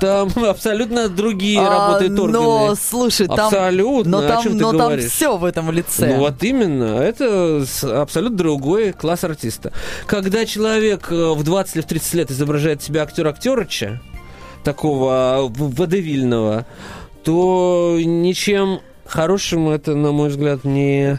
Там 0.00 0.30
абсолютно 0.44 1.08
другие 1.08 1.60
А, 1.60 1.68
работают 1.70 2.12
но, 2.12 2.22
органы. 2.64 2.76
слушай, 2.80 3.26
там... 3.26 3.40
Абсолютно, 3.46 4.10
Но 4.10 4.18
о 4.24 4.28
там, 4.28 4.42
чем 4.42 4.52
ты 4.52 4.58
но 4.58 4.70
там 4.70 4.80
говоришь? 4.80 5.10
все 5.10 5.36
в 5.36 5.44
этом 5.44 5.70
лице. 5.70 6.06
Ну 6.08 6.18
вот 6.20 6.42
именно, 6.42 7.00
это 7.00 7.64
с- 7.66 7.84
абсолютно 7.84 8.38
другой 8.38 8.92
класс 8.92 9.24
артиста. 9.24 9.72
Когда 10.06 10.46
человек 10.46 11.10
э, 11.10 11.32
в 11.34 11.42
20 11.42 11.76
или 11.76 11.82
в 11.82 11.86
30 11.86 12.14
лет 12.14 12.30
изображает 12.30 12.82
себя 12.82 13.02
актер-актерыча, 13.02 14.00
такого 14.64 15.50
водевильного, 15.56 16.66
то 17.24 17.98
ничем 18.02 18.80
хорошим 19.06 19.68
это, 19.70 19.94
на 19.94 20.12
мой 20.12 20.28
взгляд, 20.28 20.64
не 20.64 21.18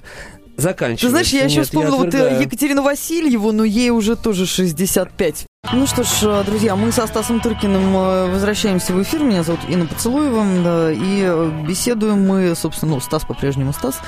заканчивается. 0.57 1.05
Ты 1.05 1.09
знаешь, 1.12 1.29
я 1.29 1.43
еще 1.45 1.57
Нет, 1.57 1.65
вспомнила 1.65 1.95
вот 1.98 2.13
э. 2.13 2.41
Екатерину 2.43 2.83
Васильеву, 2.83 3.51
но 3.51 3.63
ей 3.63 3.89
уже 3.89 4.15
тоже 4.15 4.45
65 4.45 5.45
Ну 5.66 5.86
что 5.86 6.04
ж, 6.04 6.46
друзья, 6.46 6.78
мы 6.78 6.89
со 6.94 7.06
Стасом 7.06 7.42
Тыркиным 7.42 7.94
э, 7.96 8.32
возвращаемся 8.32 8.94
в 8.94 9.04
эфир. 9.04 9.22
Меня 9.22 9.44
зовут 9.44 9.60
Инна 9.68 9.86
Поцелуева. 9.86 10.94
И 10.94 11.68
беседуем 11.68 12.25
мы, 12.25 12.56
собственно, 12.56 12.94
ну, 12.94 13.01
Стас 13.01 13.25
по-прежнему 13.25 13.74
Стас. 13.74 14.00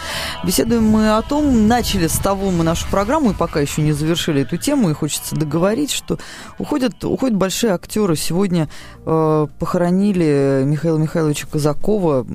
Беседуем 0.45 0.85
мы 0.85 1.17
о 1.17 1.21
том, 1.21 1.67
начали 1.67 2.07
с 2.07 2.17
того 2.17 2.51
мы 2.51 2.63
нашу 2.63 2.87
программу, 2.89 3.31
и 3.31 3.33
пока 3.33 3.59
еще 3.59 3.81
не 3.81 3.91
завершили 3.91 4.43
эту 4.43 4.55
тему, 4.55 4.89
и 4.89 4.93
хочется 4.93 5.35
договорить, 5.35 5.91
что 5.91 6.17
уходят, 6.57 7.03
уходят 7.03 7.37
большие 7.37 7.73
актеры. 7.73 8.15
Сегодня 8.15 8.69
э, 9.05 9.47
похоронили 9.59 10.63
Михаила 10.65 10.97
Михайловича 10.97 11.47
Казакова, 11.51 12.25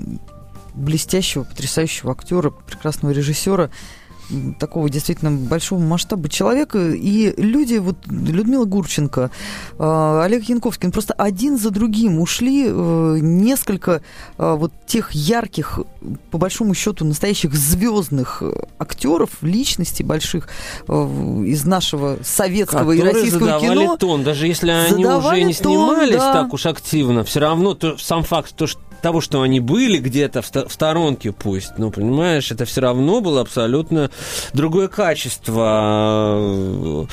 блестящего, 0.75 1.45
потрясающего 1.45 2.13
актера, 2.13 2.51
прекрасного 2.51 3.13
режиссера 3.13 3.71
такого 4.59 4.89
действительно 4.89 5.31
большого 5.31 5.81
масштаба 5.81 6.29
человека. 6.29 6.91
И 6.91 7.35
люди, 7.41 7.77
вот 7.77 7.97
Людмила 8.07 8.65
Гурченко, 8.65 9.31
а, 9.79 10.23
Олег 10.25 10.45
Янковский, 10.45 10.91
просто 10.91 11.15
один 11.15 11.59
за 11.59 11.71
другим 11.71 12.21
ушли 12.21 12.67
э, 12.69 13.19
несколько 13.21 14.03
а, 14.39 14.57
вот 14.57 14.73
тех 14.87 15.13
ярких, 15.13 15.81
по 16.31 16.39
большому 16.39 16.75
счету, 16.75 17.05
настоящих 17.05 17.55
звездных 17.55 18.43
актеров, 18.79 19.31
личностей 19.43 20.05
больших 20.05 20.49
э, 20.89 20.93
из 21.47 21.65
нашего 21.65 22.19
советского 22.23 22.81
Которые 22.81 23.01
и 23.01 23.05
российского 23.05 23.61
задавали 23.61 23.97
тон, 23.99 24.25
даже 24.25 24.47
если 24.47 24.71
они 24.71 25.05
уже 25.05 25.43
не 25.43 25.53
снимались 25.53 26.17
тон, 26.17 26.19
да. 26.19 26.33
так 26.33 26.53
уж 26.53 26.67
активно, 26.67 27.25
все 27.25 27.41
равно 27.41 27.75
то, 27.75 27.97
сам 27.99 28.23
факт, 28.23 28.55
то, 28.57 28.67
что 28.67 28.81
того, 29.03 29.21
что 29.21 29.43
они 29.43 29.61
были 29.61 29.99
где-то 29.99 30.43
в, 30.43 30.51
в 30.51 30.73
сторонке 30.73 31.33
пусть, 31.33 31.79
ну, 31.79 31.91
понимаешь, 31.91 32.51
это 32.51 32.65
все 32.65 32.81
равно 32.81 33.21
было 33.21 33.41
абсолютно 33.41 34.11
другое 34.53 34.89
качество 34.89 36.39
э, 36.39 37.07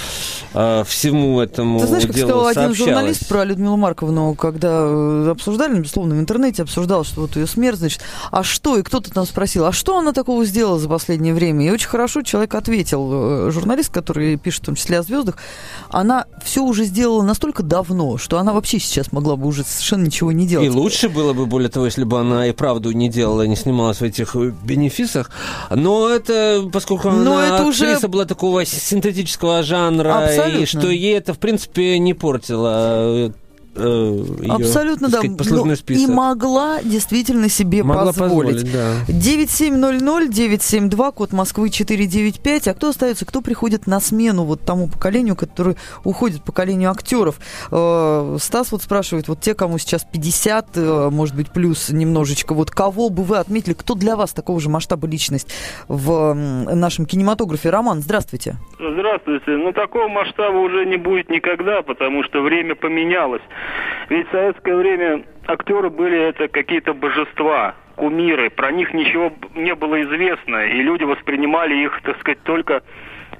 э, 0.53 0.83
всему 0.87 1.41
этому 1.41 1.79
Ты 1.79 1.87
знаешь, 1.87 2.05
как 2.05 2.15
делу 2.15 2.29
сказал 2.29 2.47
один 2.47 2.75
журналист 2.75 3.27
про 3.27 3.43
Людмилу 3.43 3.77
Марковну, 3.77 4.35
когда 4.35 4.85
э, 4.85 5.29
обсуждали, 5.31 5.79
безусловно, 5.79 6.15
в 6.15 6.19
интернете 6.19 6.63
обсуждал, 6.63 7.03
что 7.03 7.21
вот 7.21 7.35
ее 7.35 7.47
смерть, 7.47 7.79
значит, 7.79 8.01
а 8.31 8.43
что? 8.43 8.77
И 8.77 8.83
кто-то 8.83 9.11
там 9.11 9.25
спросил, 9.25 9.65
а 9.65 9.71
что 9.71 9.97
она 9.97 10.13
такого 10.13 10.45
сделала 10.45 10.79
за 10.79 10.89
последнее 10.89 11.33
время? 11.33 11.65
И 11.65 11.69
очень 11.69 11.89
хорошо 11.89 12.21
человек 12.21 12.55
ответил, 12.55 13.51
журналист, 13.51 13.91
который 13.91 14.37
пишет 14.37 14.63
в 14.63 14.65
том 14.67 14.75
числе 14.75 14.99
о 14.99 15.03
звездах, 15.03 15.37
она 15.89 16.25
все 16.43 16.63
уже 16.63 16.85
сделала 16.85 17.23
настолько 17.23 17.63
давно, 17.63 18.17
что 18.17 18.37
она 18.37 18.53
вообще 18.53 18.79
сейчас 18.79 19.11
могла 19.11 19.35
бы 19.35 19.47
уже 19.47 19.63
совершенно 19.63 20.05
ничего 20.05 20.31
не 20.31 20.47
делать. 20.47 20.67
И 20.67 20.69
лучше 20.69 21.09
было 21.09 21.33
бы, 21.33 21.45
более 21.45 21.69
того, 21.73 21.85
если 21.85 22.03
бы 22.03 22.19
она 22.19 22.47
и 22.47 22.51
правду 22.51 22.91
не 22.91 23.09
делала, 23.09 23.45
не 23.45 23.55
снималась 23.55 23.97
в 23.97 24.03
этих 24.03 24.35
бенефисах. 24.35 25.31
Но 25.69 26.09
это, 26.09 26.69
поскольку 26.71 27.09
Но 27.09 27.37
она 27.37 27.47
это 27.47 27.67
актриса 27.67 27.97
уже... 27.97 28.07
была 28.07 28.25
такого 28.25 28.65
синтетического 28.65 29.63
жанра, 29.63 30.25
Абсолютно. 30.25 30.59
и 30.59 30.65
что 30.65 30.89
ей 30.89 31.17
это, 31.17 31.33
в 31.33 31.39
принципе, 31.39 31.99
не 31.99 32.13
портило 32.13 33.33
э, 33.75 34.25
ее, 34.41 34.51
Абсолютно, 34.51 35.09
да. 35.09 35.19
Сказать, 35.19 35.49
ну, 35.49 35.95
и 35.95 36.07
могла 36.07 36.81
действительно 36.83 37.49
себе 37.49 37.83
могла 37.83 38.07
позволить. 38.07 38.63
позволить 38.63 38.73
да. 38.73 38.93
9700-972, 39.07 41.13
код 41.13 41.33
Москвы 41.33 41.69
495. 41.69 42.67
А 42.67 42.73
кто 42.73 42.89
остается, 42.89 43.25
кто 43.25 43.41
приходит 43.41 43.87
на 43.87 43.99
смену 43.99 44.43
вот 44.43 44.61
тому 44.61 44.87
поколению, 44.87 45.35
которое 45.35 45.75
уходит, 46.03 46.43
поколению 46.43 46.91
актеров? 46.91 47.39
Э, 47.71 48.37
Стас 48.39 48.71
вот 48.71 48.83
спрашивает, 48.83 49.27
вот 49.27 49.41
те, 49.41 49.53
кому 49.53 49.77
сейчас 49.77 50.03
50, 50.03 50.67
э, 50.75 51.09
может 51.11 51.35
быть, 51.35 51.51
плюс 51.51 51.89
немножечко, 51.89 52.53
вот 52.53 52.71
кого 52.71 53.09
бы 53.09 53.23
вы 53.23 53.37
отметили, 53.37 53.73
кто 53.73 53.95
для 53.95 54.15
вас 54.15 54.33
такого 54.33 54.59
же 54.59 54.69
масштаба 54.69 55.07
личность 55.07 55.47
в 55.87 56.33
нашем 56.33 57.05
кинематографе? 57.05 57.69
Роман, 57.69 58.01
здравствуйте. 58.01 58.55
Здравствуйте. 58.79 59.51
Ну, 59.51 59.73
такого 59.73 60.07
масштаба 60.07 60.57
уже 60.57 60.85
не 60.85 60.97
будет 60.97 61.29
никогда, 61.29 61.81
потому 61.81 62.23
что 62.23 62.41
время 62.41 62.75
поменялось. 62.75 63.41
Ведь 64.09 64.27
в 64.27 64.31
советское 64.31 64.75
время 64.75 65.23
актеры 65.47 65.89
были 65.89 66.29
это 66.29 66.47
какие-то 66.47 66.93
божества, 66.93 67.75
кумиры. 67.95 68.49
Про 68.49 68.71
них 68.71 68.93
ничего 68.93 69.31
не 69.55 69.75
было 69.75 70.01
известно, 70.03 70.65
и 70.65 70.81
люди 70.81 71.03
воспринимали 71.03 71.83
их, 71.85 72.01
так 72.03 72.19
сказать, 72.19 72.41
только 72.43 72.83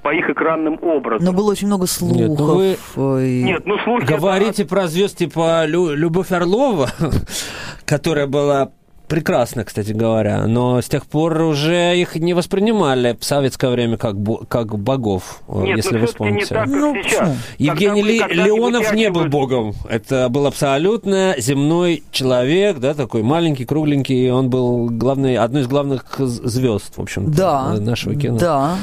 по 0.02 0.14
их 0.14 0.30
экранным 0.30 0.78
образом. 0.82 1.26
Но 1.26 1.34
было 1.34 1.52
очень 1.52 1.68
много 1.68 1.88
слухов. 1.88 2.18
Нет, 2.18 2.38
ну 2.38 2.76
вы 2.96 3.28
и... 3.28 3.44
Нет, 3.44 3.66
ну 3.66 3.78
слухи... 3.80 4.06
Говорите 4.06 4.64
это... 4.64 4.70
про 4.70 4.88
звезд 4.88 5.18
типа 5.18 5.66
Лю... 5.66 5.94
Любовь 5.94 6.32
Орлова, 6.32 6.90
которая 7.86 8.28
была 8.28 8.72
прекрасно, 9.14 9.64
кстати 9.64 9.92
говоря, 9.92 10.48
но 10.48 10.82
с 10.82 10.90
тех 10.90 11.06
пор 11.06 11.40
уже 11.40 11.96
их 11.96 12.16
не 12.16 12.34
воспринимали 12.34 13.16
в 13.20 13.24
советское 13.24 13.70
время 13.70 13.96
как, 13.96 14.16
как 14.50 14.80
богов, 14.80 15.44
э, 15.48 15.62
Нет, 15.66 15.78
если 15.78 16.00
вы 16.00 16.08
вспомните. 16.08 16.40
Не 16.40 16.46
так, 16.46 16.66
ну, 16.66 16.96
сейчас. 17.04 17.38
Евгений 17.60 18.02
Ли, 18.02 18.24
Леонов 18.28 18.92
не 18.92 19.12
был 19.12 19.26
богом. 19.26 19.74
Это 19.88 20.30
был 20.30 20.48
абсолютно 20.48 21.36
земной 21.38 22.02
человек, 22.10 22.80
да, 22.80 22.96
такой 22.96 23.22
маленький, 23.22 23.66
кругленький, 23.66 24.32
он 24.32 24.50
был 24.50 24.90
главный, 24.90 25.38
одной 25.38 25.62
из 25.62 25.68
главных 25.68 26.06
звезд, 26.18 26.98
в 26.98 27.02
общем 27.04 27.32
да, 27.32 27.76
нашего 27.80 28.16
кино. 28.16 28.40
Да. 28.40 28.78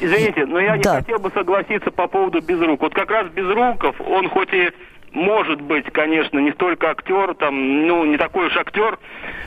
Извините, 0.00 0.46
но 0.46 0.58
я 0.58 0.78
не 0.78 0.82
да. 0.82 0.96
хотел 0.96 1.18
бы 1.18 1.30
согласиться 1.34 1.90
по 1.90 2.08
поводу 2.08 2.40
Безрук. 2.40 2.80
Вот 2.80 2.94
как 2.94 3.10
раз 3.10 3.30
Безруков, 3.30 4.00
он 4.00 4.30
хоть 4.30 4.54
и 4.54 4.70
может 5.12 5.60
быть, 5.60 5.86
конечно, 5.92 6.38
не 6.38 6.52
столько 6.52 6.90
актер, 6.90 7.34
там, 7.34 7.86
ну, 7.86 8.04
не 8.04 8.16
такой 8.16 8.46
уж 8.48 8.56
актер, 8.56 8.98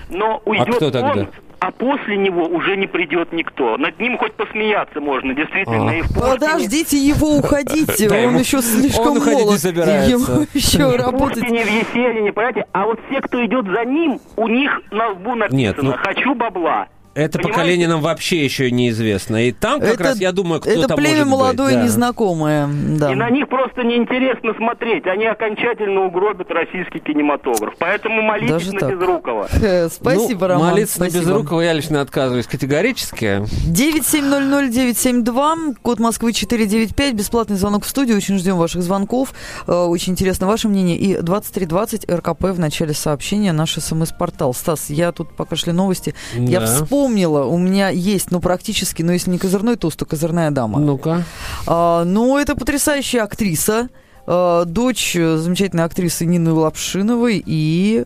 но 0.09 0.41
уйдет 0.45 0.69
а 0.69 0.75
кто 0.77 0.91
тогда? 0.91 1.11
он, 1.11 1.27
а 1.59 1.71
после 1.71 2.17
него 2.17 2.45
уже 2.45 2.77
не 2.77 2.87
придет 2.87 3.33
никто. 3.33 3.77
Над 3.77 3.99
ним 3.99 4.17
хоть 4.17 4.33
посмеяться 4.33 5.01
можно, 5.01 5.33
действительно. 5.33 5.91
А. 5.91 5.95
И 5.95 6.01
в. 6.01 6.13
Подождите 6.13 6.97
его 6.97 7.35
уходить, 7.37 8.01
он 8.11 8.37
еще 8.37 8.61
слишком 8.61 9.19
молод. 9.19 9.59
Ему 9.63 10.47
еще 10.53 10.95
работать. 10.95 11.43
В 11.43 11.49
в 11.49 11.53
Есенине, 11.53 12.31
понимаете? 12.31 12.65
А 12.71 12.85
вот 12.85 12.99
все, 13.09 13.21
кто 13.21 13.45
идет 13.45 13.65
за 13.65 13.83
ним, 13.85 14.19
у 14.37 14.47
них 14.47 14.81
на 14.91 15.09
лбу 15.09 15.35
написано 15.35 15.91
ну 15.91 15.93
«Хочу 15.97 16.33
бабла». 16.33 16.87
Это 17.15 17.39
Понимаете? 17.39 17.57
поколение 17.57 17.87
нам 17.87 18.01
вообще 18.01 18.43
еще 18.43 18.69
неизвестно. 18.69 19.47
И 19.47 19.51
там 19.51 19.79
как 19.81 19.95
это, 19.95 20.03
раз, 20.03 20.19
я 20.19 20.31
думаю, 20.31 20.61
кто-то 20.61 20.79
Это 20.79 20.95
племя 20.95 21.25
может 21.25 21.31
молодое, 21.31 21.69
быть, 21.69 21.77
да. 21.79 21.83
незнакомое. 21.85 22.69
Да. 22.97 23.11
И 23.11 23.15
на 23.15 23.31
них 23.31 23.49
просто 23.49 23.81
неинтересно 23.83 24.53
смотреть. 24.53 25.07
Они 25.07 25.25
окончательно 25.25 26.05
угробят 26.05 26.51
российский 26.51 26.99
кинематограф. 26.99 27.73
Поэтому 27.79 28.21
молитесь 28.21 28.51
Даже 28.51 28.73
на 28.73 28.79
так. 28.79 28.91
Безрукова. 28.91 29.47
Спасибо, 29.89 30.41
ну, 30.41 30.47
Роман. 30.53 30.69
Молиться 30.71 30.95
спасибо. 30.97 31.17
на 31.17 31.21
Безрукова 31.21 31.61
я 31.61 31.73
лично 31.73 32.01
отказываюсь 32.01 32.45
категорически. 32.45 33.41
9700972, 33.71 35.77
код 35.81 35.99
Москвы 35.99 36.31
495, 36.31 37.13
бесплатный 37.15 37.57
звонок 37.57 37.85
в 37.85 37.89
студию. 37.89 38.17
Очень 38.17 38.37
ждем 38.37 38.57
ваших 38.57 38.83
звонков. 38.83 39.33
Э, 39.67 39.85
очень 39.85 40.13
интересно 40.13 40.45
ваше 40.45 40.67
мнение. 40.67 40.95
И 40.95 41.17
2320 41.19 42.07
РКП 42.09 42.43
в 42.43 42.59
начале 42.59 42.93
сообщения, 42.93 43.51
наш 43.51 43.73
смс-портал. 43.73 44.53
Стас, 44.53 44.91
я 44.91 45.11
тут 45.11 45.35
пока 45.35 45.55
шли 45.55 45.71
новости. 45.71 46.13
Да. 46.35 46.43
Я 46.43 46.61
вспомнил 46.61 46.98
вспомнила, 46.99 47.45
у 47.45 47.57
меня 47.57 47.89
есть, 47.89 48.29
ну, 48.29 48.41
практически, 48.41 49.03
ну, 49.03 49.13
если 49.13 49.31
не 49.31 49.37
козырной 49.37 49.77
туз, 49.77 49.95
то 49.95 50.05
козырная 50.05 50.51
дама. 50.51 50.79
Ну-ка. 50.79 51.23
А, 51.65 52.03
ну, 52.03 52.37
это 52.37 52.55
потрясающая 52.55 53.23
актриса, 53.23 53.87
а, 54.27 54.65
дочь 54.65 55.13
замечательной 55.13 55.85
актрисы 55.85 56.25
Нины 56.25 56.51
Лапшиновой 56.51 57.41
и 57.45 58.03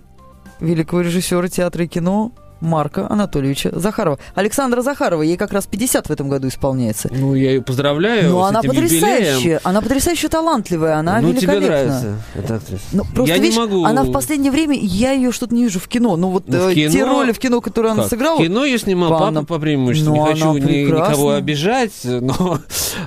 великого 0.60 1.02
режиссера 1.02 1.48
театра 1.48 1.86
и 1.86 1.88
кино 1.88 2.32
Марка 2.64 3.08
Анатольевича 3.10 3.72
Захарова. 3.74 4.18
Александра 4.36 4.82
Захарова, 4.82 5.22
ей 5.22 5.38
как 5.38 5.54
раз 5.54 5.68
50 5.68 6.08
в 6.08 6.12
этом 6.12 6.30
году 6.30 6.48
исполняется. 6.48 7.10
Ну, 7.12 7.36
я 7.36 7.52
ее 7.52 7.62
поздравляю 7.62 8.30
Ну, 8.30 8.40
она 8.42 8.62
потрясающая. 8.62 9.34
Юбилеем. 9.36 9.60
Она 9.64 9.82
потрясающе 9.82 10.30
талантливая, 10.30 10.98
она 10.98 11.20
ну, 11.22 11.30
великолепна. 11.30 11.56
тебе 11.56 11.68
нравится 11.68 12.16
эта 12.36 12.56
актриса. 12.56 12.84
Ну, 12.92 13.04
просто, 13.14 13.34
я 13.34 13.40
видишь, 13.40 13.56
не 13.56 13.62
могу... 13.62 13.86
она 13.86 14.04
в 14.04 14.12
последнее 14.12 14.52
время, 14.52 14.78
я 14.80 15.12
ее 15.12 15.32
что-то 15.32 15.54
не 15.54 15.64
вижу 15.64 15.80
в 15.80 15.88
кино. 15.88 16.16
Ну, 16.16 16.30
вот 16.30 16.46
ну, 16.48 16.70
э, 16.70 16.74
кино... 16.74 16.92
те 16.92 17.04
роли 17.04 17.32
в 17.32 17.40
кино, 17.40 17.62
которые 17.62 17.92
она 17.92 18.04
как? 18.04 18.10
сыграла... 18.10 18.40
В 18.40 18.44
кино 18.44 18.66
я 18.66 18.78
снимал 18.78 19.10
папа, 19.12 19.32
папа 19.32 19.46
по 19.46 19.60
преимуществу. 19.60 20.16
Ну, 20.16 20.26
не 20.26 20.34
хочу 20.34 20.58
ни, 20.58 20.86
никого 20.86 21.32
обижать, 21.32 21.92
но... 22.04 22.60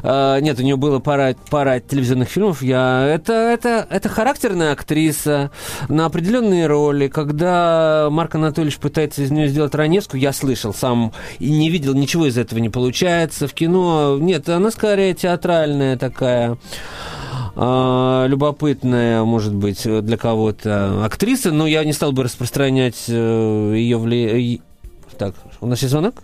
Э, 0.02 0.38
нет, 0.40 0.58
у 0.58 0.62
нее 0.62 0.76
было 0.76 0.98
пара, 0.98 1.34
пара 1.50 1.80
телевизионных 1.80 2.28
фильмов. 2.28 2.62
Я... 2.62 3.06
Это, 3.06 3.32
это, 3.32 3.86
это 3.88 4.08
характерная 4.08 4.72
актриса 4.72 5.50
на 5.88 6.06
определенные 6.06 6.66
роли. 6.66 7.08
Когда 7.08 8.08
Марк 8.10 8.34
Анатольевич 8.34 8.78
пытается 8.78 9.22
из 9.22 9.30
нее 9.30 9.45
сделать 9.48 9.74
ранеску, 9.74 10.16
я 10.16 10.32
слышал 10.32 10.74
сам 10.74 11.12
и 11.38 11.50
не 11.50 11.70
видел, 11.70 11.94
ничего 11.94 12.26
из 12.26 12.38
этого 12.38 12.58
не 12.58 12.68
получается. 12.68 13.48
В 13.48 13.54
кино 13.54 14.18
нет, 14.20 14.48
она 14.48 14.70
скорее 14.70 15.14
театральная 15.14 15.96
такая 15.96 16.58
э, 17.54 18.26
любопытная, 18.28 19.24
может 19.24 19.54
быть, 19.54 19.82
для 19.84 20.16
кого-то 20.16 21.04
актриса, 21.04 21.52
но 21.52 21.66
я 21.66 21.84
не 21.84 21.92
стал 21.92 22.12
бы 22.12 22.22
распространять 22.24 23.04
э, 23.08 23.72
ее 23.76 23.98
влияние. 23.98 24.60
Так, 25.18 25.34
у 25.60 25.66
нас 25.66 25.80
есть 25.80 25.92
звонок? 25.92 26.16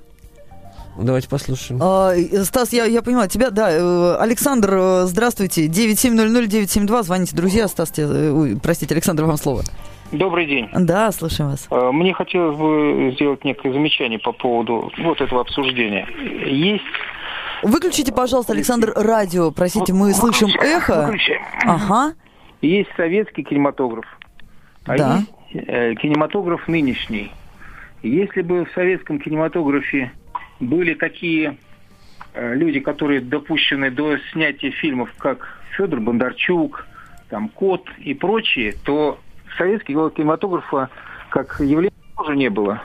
Давайте 0.99 1.29
послушаем. 1.29 1.81
А, 1.83 2.15
Стас, 2.45 2.73
я, 2.73 2.85
я 2.85 3.01
понимаю, 3.01 3.29
тебя, 3.29 3.51
да. 3.51 3.71
Э, 3.71 4.17
Александр, 4.21 4.75
э, 4.75 5.07
здравствуйте. 5.07 5.67
9700-972, 5.67 7.03
звоните, 7.03 7.35
друзья. 7.35 7.67
Стас, 7.67 7.91
тебе, 7.91 8.59
простите, 8.63 8.95
Александр, 8.95 9.25
вам 9.25 9.39
слово. 9.39 9.65
Добрый 10.13 10.47
день. 10.47 10.69
Да, 10.75 11.11
слушаем 11.11 11.51
вас. 11.51 11.67
Э, 11.71 11.91
мне 11.91 12.13
хотелось 12.13 12.57
бы 12.59 13.13
сделать 13.15 13.45
некое 13.45 13.73
замечание 13.73 14.19
по 14.19 14.33
поводу 14.33 14.93
вот 14.99 15.21
этого 15.21 15.41
обсуждения. 15.41 16.07
Есть 16.47 16.85
Выключите, 17.63 18.13
пожалуйста, 18.13 18.53
Александр, 18.53 18.93
радио. 18.95 19.53
Простите, 19.53 19.93
мы 19.93 20.13
слышим 20.13 20.49
эхо. 20.61 21.07
Выключаем. 21.07 21.43
Ага. 21.65 22.15
есть 22.61 22.91
советский 22.97 23.45
кинематограф, 23.45 24.05
а 24.85 24.99
да. 24.99 25.17
есть 25.17 25.69
э, 25.69 25.95
кинематограф 25.95 26.67
нынешний. 26.69 27.31
Если 28.03 28.43
бы 28.43 28.65
в 28.65 28.73
советском 28.75 29.21
кинематографе 29.21 30.11
были 30.59 30.95
такие 30.95 31.57
э, 32.35 32.55
люди, 32.55 32.81
которые 32.81 33.21
допущены 33.21 33.91
до 33.91 34.19
снятия 34.33 34.73
фильмов, 34.73 35.11
как 35.17 35.57
Федор 35.77 36.01
Бондарчук, 36.01 36.85
там 37.31 37.49
Кот 37.49 37.89
и 37.99 38.13
прочие, 38.13 38.75
то 38.85 39.19
советского 39.57 40.11
кинематографа 40.11 40.91
как 41.31 41.61
явление 41.61 41.93
тоже 42.17 42.37
не 42.37 42.51
было. 42.51 42.83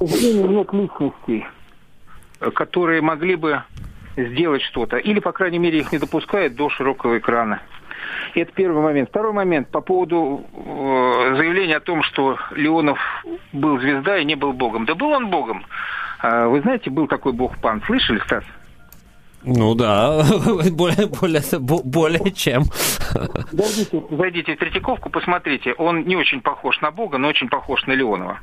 Нет 0.00 0.72
личностей, 0.72 1.46
которые 2.54 3.00
могли 3.00 3.36
бы 3.36 3.62
сделать 4.16 4.62
что-то. 4.62 4.96
Или, 4.96 5.20
по 5.20 5.32
крайней 5.32 5.58
мере, 5.58 5.78
их 5.78 5.92
не 5.92 5.98
допускают 5.98 6.54
до 6.54 6.68
широкого 6.70 7.18
экрана. 7.18 7.62
Это 8.34 8.52
первый 8.52 8.82
момент. 8.82 9.10
Второй 9.10 9.32
момент 9.32 9.68
по 9.68 9.80
поводу 9.80 10.44
э, 10.52 11.34
заявления 11.36 11.76
о 11.76 11.80
том, 11.80 12.02
что 12.02 12.38
Леонов 12.52 12.98
был 13.52 13.78
звезда 13.78 14.18
и 14.18 14.24
не 14.24 14.34
был 14.34 14.52
богом. 14.52 14.86
Да 14.86 14.94
был 14.94 15.10
он 15.10 15.30
богом. 15.30 15.64
Э, 16.22 16.46
вы 16.46 16.60
знаете, 16.62 16.90
был 16.90 17.06
такой 17.06 17.32
бог 17.32 17.56
пан. 17.58 17.82
Слышали, 17.86 18.18
Стас? 18.20 18.44
Ну 19.44 19.74
да, 19.74 20.22
более, 20.72 21.06
более, 21.06 21.58
более 21.58 22.30
чем. 22.32 22.64
Зайдите, 23.50 24.02
зайдите 24.10 24.54
в 24.54 24.58
Третьяковку, 24.58 25.10
посмотрите. 25.10 25.74
Он 25.78 26.04
не 26.06 26.16
очень 26.16 26.40
похож 26.40 26.80
на 26.80 26.90
Бога, 26.90 27.18
но 27.18 27.28
очень 27.28 27.48
похож 27.48 27.84
на 27.86 27.92
Леонова. 27.92 28.38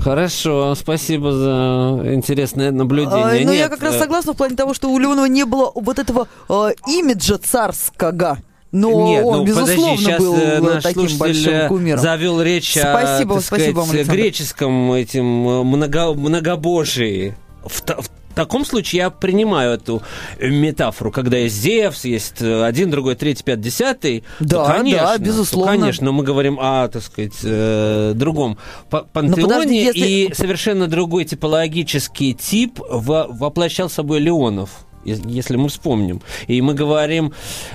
Хорошо, 0.00 0.74
спасибо 0.74 1.32
за 1.32 2.14
интересное 2.14 2.70
наблюдение. 2.70 3.24
А, 3.24 3.44
ну, 3.44 3.52
Нет, 3.52 3.58
я 3.58 3.68
как 3.68 3.82
раз 3.82 3.94
э, 3.94 3.98
согласна 3.98 4.32
в 4.32 4.36
плане 4.36 4.56
того, 4.56 4.74
что 4.74 4.90
у 4.90 4.98
Леонова 4.98 5.26
не 5.26 5.44
было 5.44 5.72
вот 5.74 5.98
этого 5.98 6.28
э, 6.48 6.70
имиджа 6.88 7.38
царского. 7.38 8.38
Но 8.72 9.06
Нет, 9.06 9.24
он, 9.24 9.38
ну, 9.38 9.44
безусловно, 9.44 9.84
подожди, 9.84 10.04
сейчас 10.04 10.20
был 10.20 10.34
э, 10.34 10.60
наш 10.60 10.82
таким 10.82 11.18
большим 11.18 11.52
э, 11.52 11.68
кумиром. 11.68 12.00
завел 12.00 12.42
речь 12.42 12.72
спасибо, 12.72 13.36
о, 13.36 13.40
спасибо 13.40 13.80
сказать, 13.80 14.06
вам, 14.06 14.16
греческом 14.16 14.92
этим 14.92 15.24
много, 15.24 16.14
многобожии. 16.14 17.36
В, 17.64 17.80
в 17.80 18.10
таком 18.36 18.64
случае 18.64 18.98
я 18.98 19.10
принимаю 19.10 19.72
эту 19.72 20.02
метафору, 20.38 21.10
когда 21.10 21.38
есть 21.38 21.56
Зевс, 21.56 22.04
есть 22.04 22.40
один, 22.40 22.90
другой, 22.90 23.16
третий, 23.16 23.42
пятый, 23.42 23.62
десятый. 23.62 24.24
Да, 24.38 24.64
то, 24.64 24.72
конечно, 24.72 25.06
да, 25.06 25.18
безусловно. 25.18 25.72
То, 25.72 25.78
конечно, 25.80 26.12
мы 26.12 26.22
говорим 26.22 26.58
о, 26.60 26.86
так 26.88 27.02
сказать, 27.02 27.34
э, 27.42 28.12
другом 28.14 28.58
пантеоне, 28.90 29.42
подожди, 29.42 29.76
если... 29.76 30.06
и 30.06 30.34
совершенно 30.34 30.86
другой 30.86 31.24
типологический 31.24 32.34
тип 32.34 32.78
воплощал 32.78 33.90
собой 33.90 34.20
Леонов 34.20 34.86
если 35.06 35.56
мы 35.56 35.68
вспомним. 35.68 36.20
И 36.46 36.60
мы 36.60 36.74
говорим, 36.74 37.32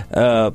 э, 0.10 0.52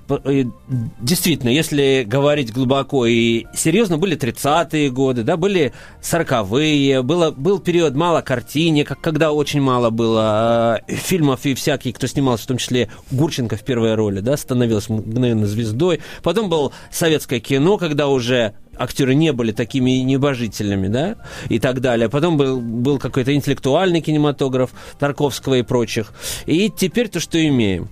действительно, 1.01 1.51
если 1.51 2.05
говорить 2.07 2.53
глубоко 2.53 3.07
и 3.07 3.47
серьезно, 3.55 3.99
были 3.99 4.17
30-е 4.17 4.91
годы, 4.91 5.23
да, 5.23 5.37
были 5.37 5.73
40-е, 6.03 7.03
было, 7.03 7.31
был 7.31 7.59
период 7.59 7.95
мало 7.95 8.21
картине, 8.21 8.85
как, 8.85 9.01
когда 9.01 9.33
очень 9.33 9.61
мало 9.61 9.91
было 9.91 10.81
э, 10.87 10.95
фильмов 10.95 11.47
и 11.47 11.55
всяких, 11.55 11.95
кто 11.97 12.07
снимался, 12.07 12.45
в 12.45 12.49
том 12.49 12.59
числе 12.59 12.89
Гурченко 13.11 13.57
в 13.57 13.65
первой 13.65 13.95
роли, 13.95 14.21
да, 14.21 14.37
становился 14.37 14.93
мгновенно 14.93 15.47
звездой. 15.47 16.01
Потом 16.23 16.49
был 16.49 16.73
советское 16.91 17.41
кино, 17.41 17.79
когда 17.79 18.09
уже 18.09 18.55
актеры 18.79 19.15
не 19.15 19.33
были 19.33 19.53
такими 19.53 19.91
небожителями, 20.03 20.89
да, 20.89 21.17
и 21.49 21.59
так 21.59 21.81
далее. 21.81 22.09
Потом 22.09 22.37
был, 22.37 22.61
был 22.61 22.99
какой-то 22.99 23.35
интеллектуальный 23.35 24.01
кинематограф 24.01 24.71
Тарковского 24.99 25.55
и 25.55 25.63
прочих. 25.63 26.13
И 26.47 26.71
теперь 26.71 27.09
то, 27.09 27.21
что 27.21 27.45
имеем. 27.45 27.89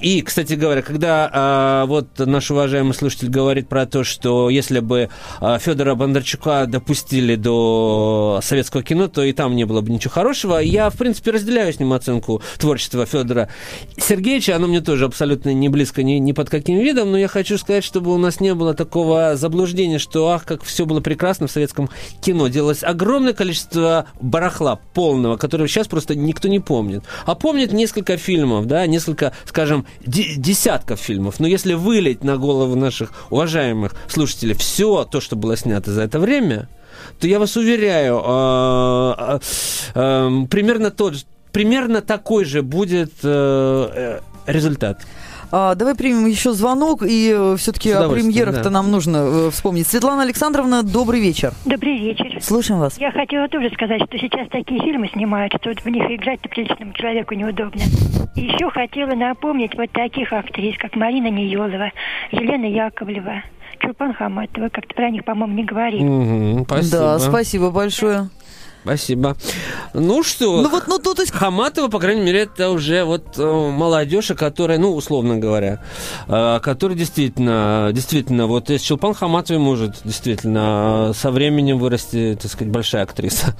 И, 0.00 0.22
кстати 0.22 0.54
говоря, 0.54 0.82
когда 0.82 1.30
а, 1.32 1.86
вот 1.86 2.18
наш 2.18 2.50
уважаемый 2.50 2.94
слушатель 2.94 3.28
говорит 3.28 3.68
про 3.68 3.86
то, 3.86 4.04
что 4.04 4.50
если 4.50 4.80
бы 4.80 5.08
а, 5.40 5.58
Федора 5.58 5.94
Бондарчука 5.94 6.66
допустили 6.66 7.36
до 7.36 8.40
советского 8.42 8.82
кино, 8.82 9.08
то 9.08 9.22
и 9.22 9.32
там 9.32 9.56
не 9.56 9.64
было 9.64 9.80
бы 9.80 9.90
ничего 9.90 10.12
хорошего, 10.12 10.58
я, 10.58 10.90
в 10.90 10.96
принципе, 10.96 11.30
разделяю 11.30 11.72
с 11.72 11.78
ним 11.78 11.92
оценку 11.92 12.42
творчества 12.58 13.06
Федора 13.06 13.48
Сергеевича. 13.96 14.56
Оно 14.56 14.66
мне 14.66 14.80
тоже 14.80 15.04
абсолютно 15.04 15.52
не 15.52 15.68
близко 15.68 16.02
ни, 16.02 16.14
ни 16.14 16.32
под 16.32 16.50
каким 16.50 16.78
видом, 16.78 17.10
но 17.10 17.18
я 17.18 17.28
хочу 17.28 17.58
сказать, 17.58 17.84
чтобы 17.84 18.12
у 18.12 18.18
нас 18.18 18.40
не 18.40 18.54
было 18.54 18.74
такого 18.74 19.36
заблуждения, 19.36 19.98
что, 19.98 20.28
ах, 20.28 20.44
как 20.44 20.62
все 20.62 20.86
было 20.86 21.00
прекрасно 21.00 21.46
в 21.46 21.50
советском 21.50 21.90
кино. 22.20 22.48
Делалось 22.48 22.82
огромное 22.82 23.32
количество 23.32 24.06
барахла 24.20 24.80
полного, 24.94 25.36
которого 25.36 25.68
сейчас 25.68 25.88
просто 25.88 26.14
никто 26.14 26.48
не 26.48 26.60
помнит. 26.60 27.04
А 27.26 27.34
помнит 27.34 27.72
несколько 27.72 28.16
фильмов, 28.16 28.66
да, 28.66 28.86
несколько, 28.86 29.32
скажем, 29.52 29.84
десятков 30.06 30.98
фильмов. 30.98 31.38
Но 31.38 31.46
если 31.46 31.74
вылить 31.74 32.24
на 32.24 32.38
голову 32.38 32.74
наших 32.74 33.12
уважаемых 33.28 33.94
слушателей 34.08 34.54
все 34.54 35.04
то, 35.04 35.20
что 35.20 35.36
было 35.36 35.58
снято 35.58 35.92
за 35.92 36.02
это 36.02 36.18
время, 36.18 36.70
то 37.20 37.26
я 37.28 37.38
вас 37.38 37.54
уверяю, 37.56 38.22
э, 38.24 39.14
э, 39.18 39.38
э, 39.94 40.46
примерно 40.48 40.90
тот, 40.90 41.26
примерно 41.52 42.00
такой 42.00 42.46
же 42.46 42.62
будет 42.62 43.12
э, 43.22 43.28
э, 43.28 44.20
результат. 44.46 45.02
А, 45.54 45.74
давай 45.74 45.94
примем 45.94 46.24
еще 46.24 46.52
звонок, 46.52 47.02
и 47.02 47.30
э, 47.30 47.56
все-таки 47.58 47.90
о 47.90 48.08
премьерах-то 48.08 48.64
да. 48.64 48.70
нам 48.70 48.90
нужно 48.90 49.18
э, 49.18 49.50
вспомнить. 49.50 49.86
Светлана 49.86 50.22
Александровна, 50.22 50.82
добрый 50.82 51.20
вечер. 51.20 51.52
Добрый 51.66 51.98
вечер. 51.98 52.38
Слушаем 52.40 52.80
вас. 52.80 52.96
Я 52.98 53.12
хотела 53.12 53.48
тоже 53.48 53.68
сказать, 53.74 54.00
что 54.08 54.16
сейчас 54.16 54.48
такие 54.48 54.80
фильмы 54.80 55.10
снимают, 55.12 55.52
что 55.60 55.74
в 55.74 55.86
них 55.88 56.10
играть-то 56.10 56.48
приличному 56.48 56.94
человеку 56.94 57.34
неудобно. 57.34 57.82
Еще 58.34 58.70
хотела 58.70 59.14
напомнить 59.14 59.76
вот 59.76 59.90
таких 59.92 60.32
актрис, 60.32 60.78
как 60.78 60.96
Марина 60.96 61.28
Неелова, 61.28 61.92
Елена 62.30 62.64
Яковлева. 62.64 63.42
Чулпан 63.78 64.14
Хаматова, 64.14 64.70
как-то 64.70 64.94
про 64.94 65.10
них, 65.10 65.24
по-моему, 65.24 65.54
не 65.54 65.64
говорили. 65.64 66.04
Угу, 66.04 66.64
спасибо. 66.64 66.96
Да, 66.96 67.18
спасибо 67.18 67.70
большое. 67.70 68.30
Спасибо. 68.82 69.36
Ну 69.94 70.24
что, 70.24 70.60
ну, 70.60 70.68
вот, 70.68 70.88
ну, 70.88 70.98
то, 70.98 71.14
то 71.14 71.22
есть... 71.22 71.32
Хаматова, 71.32 71.88
по 71.88 72.00
крайней 72.00 72.22
мере, 72.22 72.40
это 72.40 72.70
уже 72.70 73.04
вот 73.04 73.38
э, 73.38 73.70
молодежь, 73.70 74.32
которая, 74.36 74.78
ну, 74.78 74.94
условно 74.94 75.38
говоря, 75.38 75.80
э, 76.26 76.58
которая 76.60 76.98
действительно, 76.98 77.90
действительно, 77.92 78.48
вот 78.48 78.70
из 78.70 78.80
Челпан 78.80 79.14
Хаматовой 79.14 79.62
может 79.62 80.00
действительно 80.04 81.12
со 81.14 81.30
временем 81.30 81.78
вырасти, 81.78 82.36
так 82.40 82.50
сказать, 82.50 82.72
большая 82.72 83.04
актриса. 83.04 83.56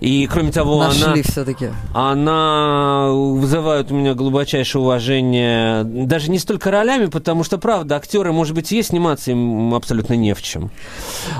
И, 0.00 0.26
кроме 0.26 0.50
того, 0.50 0.78
Нашли 0.78 1.04
она... 1.04 1.22
все-таки. 1.22 1.70
Она 1.92 3.10
вызывает 3.12 3.92
у 3.92 3.94
меня 3.94 4.14
глубочайшее 4.14 4.82
уважение 4.82 5.84
даже 5.84 6.30
не 6.30 6.38
столько 6.40 6.72
ролями, 6.72 7.06
потому 7.06 7.44
что, 7.44 7.58
правда, 7.58 7.96
актеры, 7.96 8.32
может 8.32 8.54
быть, 8.54 8.72
есть 8.72 8.88
сниматься 8.88 9.30
им 9.30 9.72
абсолютно 9.74 10.14
не 10.14 10.34
в 10.34 10.42
чем. 10.42 10.70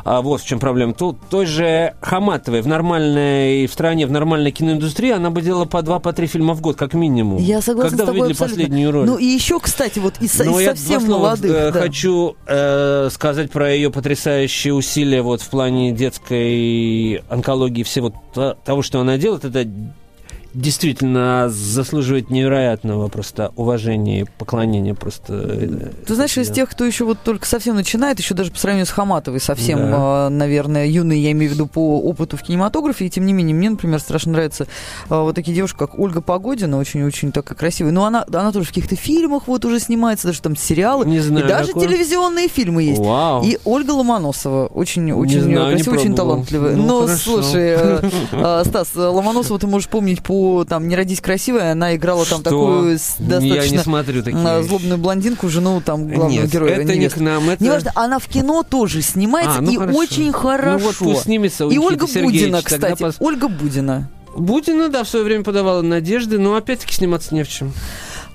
А 0.04 0.22
вот 0.22 0.40
в 0.40 0.46
чем 0.46 0.60
проблема. 0.60 0.94
Тут 0.94 1.18
той 1.30 1.46
же 1.46 1.94
Хаматовой 2.00 2.62
в 2.62 2.68
нормальной 2.68 3.23
нормальной 3.24 3.66
в 3.66 3.72
стране, 3.72 4.06
в 4.06 4.10
нормальной 4.10 4.50
киноиндустрии, 4.50 5.10
она 5.10 5.30
бы 5.30 5.42
делала 5.42 5.64
по 5.64 5.82
два, 5.82 5.98
по 5.98 6.12
три 6.12 6.26
фильма 6.26 6.54
в 6.54 6.60
год, 6.60 6.76
как 6.76 6.94
минимум. 6.94 7.38
Я 7.38 7.60
согласна 7.60 7.90
Когда 7.90 8.04
с 8.04 8.06
тобой 8.06 8.20
вы 8.20 8.28
видели 8.28 8.42
абсолютно. 8.42 8.64
последнюю 8.64 8.92
роль? 8.92 9.06
Ну 9.06 9.18
и 9.18 9.24
еще, 9.24 9.60
кстати, 9.60 9.98
вот 9.98 10.14
из, 10.20 10.40
из 10.40 10.64
совсем 10.64 11.04
молодых. 11.06 11.50
Э, 11.50 11.72
да. 11.72 11.80
Хочу 11.80 12.36
э, 12.46 13.08
сказать 13.10 13.50
про 13.50 13.72
ее 13.72 13.90
потрясающие 13.90 14.74
усилия 14.74 15.22
вот 15.22 15.40
в 15.40 15.48
плане 15.48 15.92
детской 15.92 17.22
онкологии, 17.28 17.82
всего 17.82 18.12
того, 18.64 18.82
что 18.82 19.00
она 19.00 19.16
делает. 19.16 19.44
Это 19.44 19.66
действительно 20.54 21.48
заслуживает 21.48 22.30
невероятного 22.30 23.08
просто 23.08 23.52
уважения 23.56 24.20
и 24.20 24.24
поклонения 24.38 24.94
просто. 24.94 25.34
Э, 25.34 25.90
Ты 26.06 26.14
знаешь, 26.14 26.36
из 26.38 26.50
тех, 26.50 26.70
кто 26.70 26.84
еще 26.84 27.04
вот 27.04 27.18
только 27.22 27.46
совсем 27.46 27.74
начинает, 27.74 28.18
еще 28.18 28.34
даже 28.34 28.52
по 28.52 28.58
сравнению 28.58 28.86
с 28.86 28.90
Хаматовой, 28.90 29.40
совсем, 29.40 29.78
да. 29.78 30.30
наверное, 30.30 30.86
юный, 30.86 31.18
я 31.18 31.32
имею 31.32 31.50
в 31.50 31.54
виду 31.54 31.66
по 31.66 32.00
опыту 32.00 32.36
в 32.36 32.42
кинематографе, 32.42 33.06
и 33.06 33.10
тем 33.10 33.26
не 33.26 33.32
менее, 33.32 33.54
мне, 33.54 33.70
например, 33.70 33.98
страшно 34.00 34.32
нравятся 34.32 34.66
а, 35.08 35.22
вот 35.22 35.34
такие 35.34 35.54
девушки, 35.54 35.76
как 35.76 35.98
Ольга 35.98 36.20
Погодина, 36.20 36.78
очень-очень 36.78 37.32
такая 37.32 37.56
красивая. 37.56 37.92
Но 37.92 38.04
она, 38.04 38.24
она 38.28 38.52
тоже 38.52 38.66
в 38.66 38.68
каких-то 38.68 38.96
фильмах 38.96 39.48
вот 39.48 39.64
уже 39.64 39.80
снимается, 39.80 40.28
даже 40.28 40.40
там 40.40 40.56
сериалы, 40.56 41.04
не 41.06 41.20
знаю, 41.20 41.44
и 41.44 41.48
даже 41.48 41.72
какой? 41.72 41.88
телевизионные 41.88 42.48
фильмы 42.48 42.84
есть. 42.84 43.00
Вау. 43.00 43.42
И 43.44 43.58
Ольга 43.64 43.90
Ломоносова, 43.90 44.66
очень, 44.66 45.10
очень 45.12 45.42
знаю, 45.42 45.74
красивая, 45.74 45.98
очень 45.98 46.14
талантливая. 46.14 46.76
Ну, 46.76 46.86
Но, 46.86 47.00
хорошо. 47.02 47.42
слушай, 47.42 47.74
э, 47.76 48.10
э, 48.32 48.62
Стас, 48.64 48.94
Ломоносова 48.94 49.58
ты 49.58 49.66
можешь 49.66 49.88
помнить 49.88 50.22
по 50.22 50.43
там 50.68 50.88
«Не 50.88 50.96
родись 50.96 51.20
красивой», 51.20 51.70
она 51.72 51.94
играла 51.96 52.24
там 52.24 52.40
Что? 52.40 52.50
такую 52.50 52.92
достаточно 53.18 53.54
Я 53.54 53.68
не 53.68 53.78
смотрю 53.78 54.22
такие 54.22 54.62
злобную 54.62 54.98
блондинку, 54.98 55.48
жену 55.48 55.80
там 55.84 56.06
главного 56.08 56.30
Нет, 56.30 56.50
героя. 56.50 56.72
это 56.72 56.94
невесты. 56.94 56.98
не 56.98 57.08
к 57.08 57.30
нам, 57.30 57.50
это... 57.50 57.64
Неважно, 57.64 57.92
она 57.94 58.18
в 58.18 58.26
кино 58.26 58.62
тоже 58.62 59.02
снимается, 59.02 59.58
а, 59.58 59.60
ну 59.62 59.72
и 59.72 59.76
хорошо. 59.76 59.98
очень 59.98 60.32
хорошо. 60.32 60.78
Ну 60.78 60.84
вот 60.86 60.96
пусть 60.96 61.22
снимется 61.22 61.64
И 61.66 61.78
Ольга 61.78 62.06
Будина, 62.06 62.62
кстати, 62.62 63.00
пос... 63.02 63.16
Ольга 63.18 63.48
Будина. 63.48 64.08
Будина, 64.36 64.88
да, 64.88 65.04
в 65.04 65.08
свое 65.08 65.24
время 65.24 65.44
подавала 65.44 65.82
надежды, 65.82 66.38
но 66.38 66.56
опять-таки 66.56 66.94
сниматься 66.94 67.34
не 67.34 67.44
в 67.44 67.48
чем. 67.48 67.72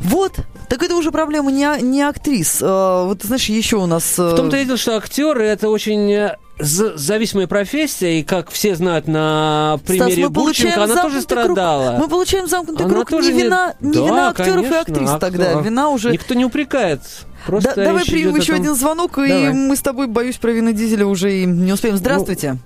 Вот, 0.01 0.33
так 0.69 0.81
это 0.81 0.95
уже 0.95 1.12
проблема 1.12 1.51
не, 1.51 1.67
не 1.81 2.01
актрис. 2.01 2.59
А, 2.62 3.05
вот, 3.05 3.23
знаешь, 3.23 3.45
еще 3.45 3.77
у 3.77 3.85
нас... 3.85 4.17
В 4.17 4.35
том-то 4.35 4.57
и 4.57 4.65
дело, 4.65 4.77
что 4.77 4.95
актеры 4.95 5.43
это 5.43 5.69
очень 5.69 6.09
э, 6.12 6.38
зависимая 6.57 7.47
профессия, 7.47 8.19
и 8.19 8.23
как 8.23 8.49
все 8.49 8.75
знают 8.75 9.07
на 9.07 9.79
примере 9.85 10.23
Стас, 10.23 10.31
Гурченко, 10.31 10.83
она 10.83 11.01
тоже 11.01 11.21
страдала. 11.21 11.89
Круг. 11.89 11.99
Мы 11.99 12.07
получаем 12.07 12.47
замкнутый 12.47 12.85
она 12.85 12.95
круг. 12.95 13.09
Тоже 13.09 13.33
не 13.33 13.43
вина, 13.43 13.73
не, 13.81 13.88
не 13.89 13.93
да, 13.93 14.05
вина 14.05 14.29
актеров 14.29 14.55
конечно, 14.55 14.73
и 14.73 14.77
актрис 14.77 15.09
актер. 15.09 15.19
тогда. 15.19 15.62
Вина 15.62 15.89
уже... 15.89 16.12
Никто 16.12 16.33
не 16.33 16.45
упрекает. 16.45 17.01
Просто 17.45 17.73
да, 17.75 17.85
давай 17.85 18.05
примем 18.05 18.35
еще 18.35 18.53
том... 18.53 18.62
один 18.62 18.75
звонок, 18.75 19.12
давай. 19.15 19.49
и 19.49 19.53
мы 19.53 19.75
с 19.75 19.81
тобой, 19.81 20.07
боюсь, 20.07 20.38
про 20.38 20.51
Вина 20.51 20.71
Дизеля 20.71 21.05
уже 21.05 21.41
и 21.41 21.45
не 21.45 21.73
успеем. 21.73 21.97
Здравствуйте. 21.97 22.53
Ну, 22.53 22.59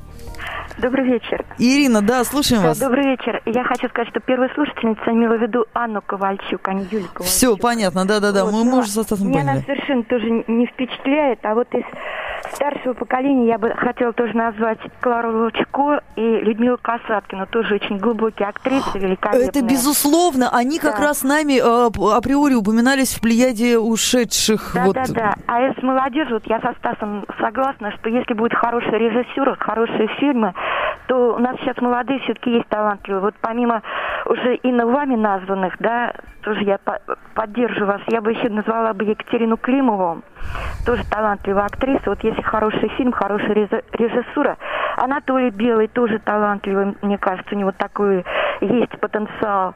Добрый 0.83 1.05
вечер. 1.05 1.45
Ирина, 1.59 2.01
да, 2.01 2.25
слушаем 2.25 2.61
да, 2.61 2.67
вас. 2.67 2.77
Добрый 2.79 3.05
вечер. 3.05 3.41
Я 3.45 3.63
хочу 3.63 3.87
сказать, 3.87 4.09
что 4.09 4.19
первая 4.19 4.49
слушательница 4.53 5.11
имела 5.11 5.37
в 5.37 5.41
виду 5.41 5.65
Анну 5.71 6.01
Ковальчук, 6.01 6.67
а 6.67 6.73
не 6.73 6.83
Юлю 6.91 7.07
Ковальчук. 7.13 7.21
Все, 7.21 7.55
понятно, 7.55 8.05
да-да-да, 8.05 8.43
вот, 8.43 8.51
мы, 8.53 8.65
мы 8.65 8.79
уже 8.79 8.89
со 8.89 9.03
Стасом 9.03 9.27
поняли. 9.27 9.43
Меня 9.43 9.51
она 9.53 9.61
совершенно 9.61 10.03
тоже 10.03 10.43
не 10.45 10.65
впечатляет, 10.67 11.39
а 11.43 11.55
вот 11.55 11.73
из 11.73 11.85
старшего 12.51 12.93
поколения 12.95 13.47
я 13.47 13.57
бы 13.57 13.69
хотела 13.77 14.11
тоже 14.11 14.35
назвать 14.35 14.79
Клару 14.99 15.45
Лучко 15.45 16.01
и 16.17 16.21
Людмилу 16.21 16.77
Касаткину, 16.81 17.47
тоже 17.47 17.75
очень 17.75 17.97
глубокие 17.97 18.49
актрисы, 18.49 18.99
великолепные. 18.99 19.47
Это 19.47 19.61
безусловно, 19.61 20.49
они 20.51 20.79
да. 20.79 20.91
как 20.91 20.99
раз 20.99 21.23
нами 21.23 21.59
э, 21.59 22.13
априори 22.13 22.55
упоминались 22.55 23.15
в 23.15 23.21
плеяде 23.21 23.77
ушедших. 23.77 24.73
Да, 24.75 24.83
вот. 24.83 24.95
да, 24.95 25.05
да. 25.07 25.33
А 25.47 25.61
из 25.61 25.81
молодежи, 25.81 26.33
вот 26.33 26.43
я 26.47 26.59
со 26.59 26.73
Стасом 26.79 27.25
согласна, 27.39 27.93
что 27.93 28.09
если 28.09 28.33
будет 28.33 28.53
хороший 28.53 28.97
режиссер, 28.99 29.55
хорошие 29.59 30.09
фильмы, 30.19 30.53
то 31.07 31.35
у 31.35 31.39
нас 31.39 31.57
сейчас 31.57 31.77
молодые 31.77 32.19
все-таки 32.21 32.51
есть 32.51 32.67
талантливые. 32.67 33.21
Вот 33.21 33.35
помимо 33.41 33.81
уже 34.25 34.55
и 34.55 34.71
вами 34.71 35.15
названных, 35.15 35.75
да, 35.79 36.13
тоже 36.43 36.63
я 36.63 36.79
поддерживаю 37.33 37.93
вас. 37.93 38.01
Я 38.07 38.21
бы 38.21 38.31
еще 38.31 38.49
назвала 38.49 38.93
бы 38.93 39.05
Екатерину 39.05 39.57
Климову, 39.57 40.21
тоже 40.85 41.03
талантливая 41.09 41.65
актриса. 41.65 42.03
Вот 42.05 42.23
если 42.23 42.41
хороший 42.41 42.89
фильм, 42.97 43.11
хорошая 43.11 43.53
режиссура. 43.53 44.57
Анатолий 44.97 45.49
Белый 45.49 45.87
тоже 45.87 46.19
талантливый, 46.19 46.95
мне 47.01 47.17
кажется, 47.17 47.55
у 47.55 47.57
него 47.57 47.71
такой 47.71 48.23
есть 48.61 48.99
потенциал. 48.99 49.73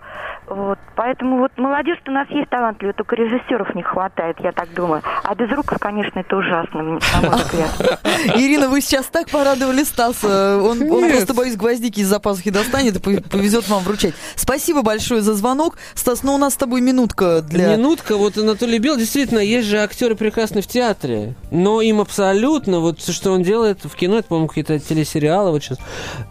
Вот. 0.48 0.80
Поэтому 0.96 1.40
вот 1.40 1.52
молодежь 1.58 1.98
у 2.08 2.12
нас 2.12 2.28
есть 2.30 2.50
талантливая, 2.50 2.94
только 2.94 3.16
режиссеров 3.18 3.76
не 3.76 3.84
хватает, 3.84 4.38
я 4.40 4.54
так 4.54 4.74
думаю. 4.74 5.02
А 5.24 5.36
без 5.36 5.52
рук, 5.52 5.66
конечно, 5.80 6.20
это 6.20 6.38
ужасно, 6.38 6.84
на 6.84 6.90
мой 6.92 7.00
взгляд. 7.00 7.70
Ирина, 8.36 8.70
вы 8.70 8.80
сейчас 8.80 9.08
так 9.08 9.30
порадовали 9.30 9.84
Стаса. 9.84 10.58
Он, 10.58 10.82
он 10.90 11.10
просто, 11.10 11.34
боюсь, 11.34 11.58
гвоздики 11.58 12.00
из-за 12.00 12.20
пазухи 12.20 12.50
достанет 12.50 12.96
и 12.96 13.22
повезет 13.22 13.68
вам 13.68 13.84
вручать. 13.84 14.14
Спасибо 14.36 14.84
большое 14.84 15.22
за 15.22 15.34
звонок. 15.34 15.76
Стас, 15.96 16.24
ну 16.24 16.36
у 16.36 16.38
нас 16.38 16.56
с 16.58 16.60
тобой 16.60 16.82
минутка 16.82 17.44
для... 17.44 17.76
Минутка, 17.76 18.18
вот 18.18 18.36
Анатолий 18.36 18.80
Бел, 18.80 18.98
действительно, 18.98 19.38
есть 19.38 19.68
же 19.68 19.78
актеры 19.78 20.16
прекрасны 20.16 20.64
в 20.64 20.68
театре, 20.68 21.36
но 21.52 21.82
им 21.82 22.02
абсолютно, 22.02 22.80
вот 22.80 22.98
все, 23.00 23.12
что 23.12 23.32
он 23.32 23.44
делает 23.44 23.86
в 23.86 23.96
кино, 23.96 24.18
это, 24.18 24.30
по-моему, 24.30 24.48
какие-то 24.48 24.80
телесериалы, 24.80 25.52
вот 25.52 25.62
сейчас. 25.62 25.78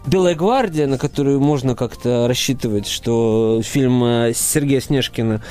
«Белая 0.05 0.35
гвардия», 0.35 0.85
на 0.85 0.97
которую 0.97 1.39
можно 1.39 1.75
как-то 1.75 2.27
рассчитывать, 2.27 2.87
что 2.87 3.61
фильм 3.63 4.03
э, 4.03 4.33
Сергея 4.35 4.81
Снежкина, 4.81 5.41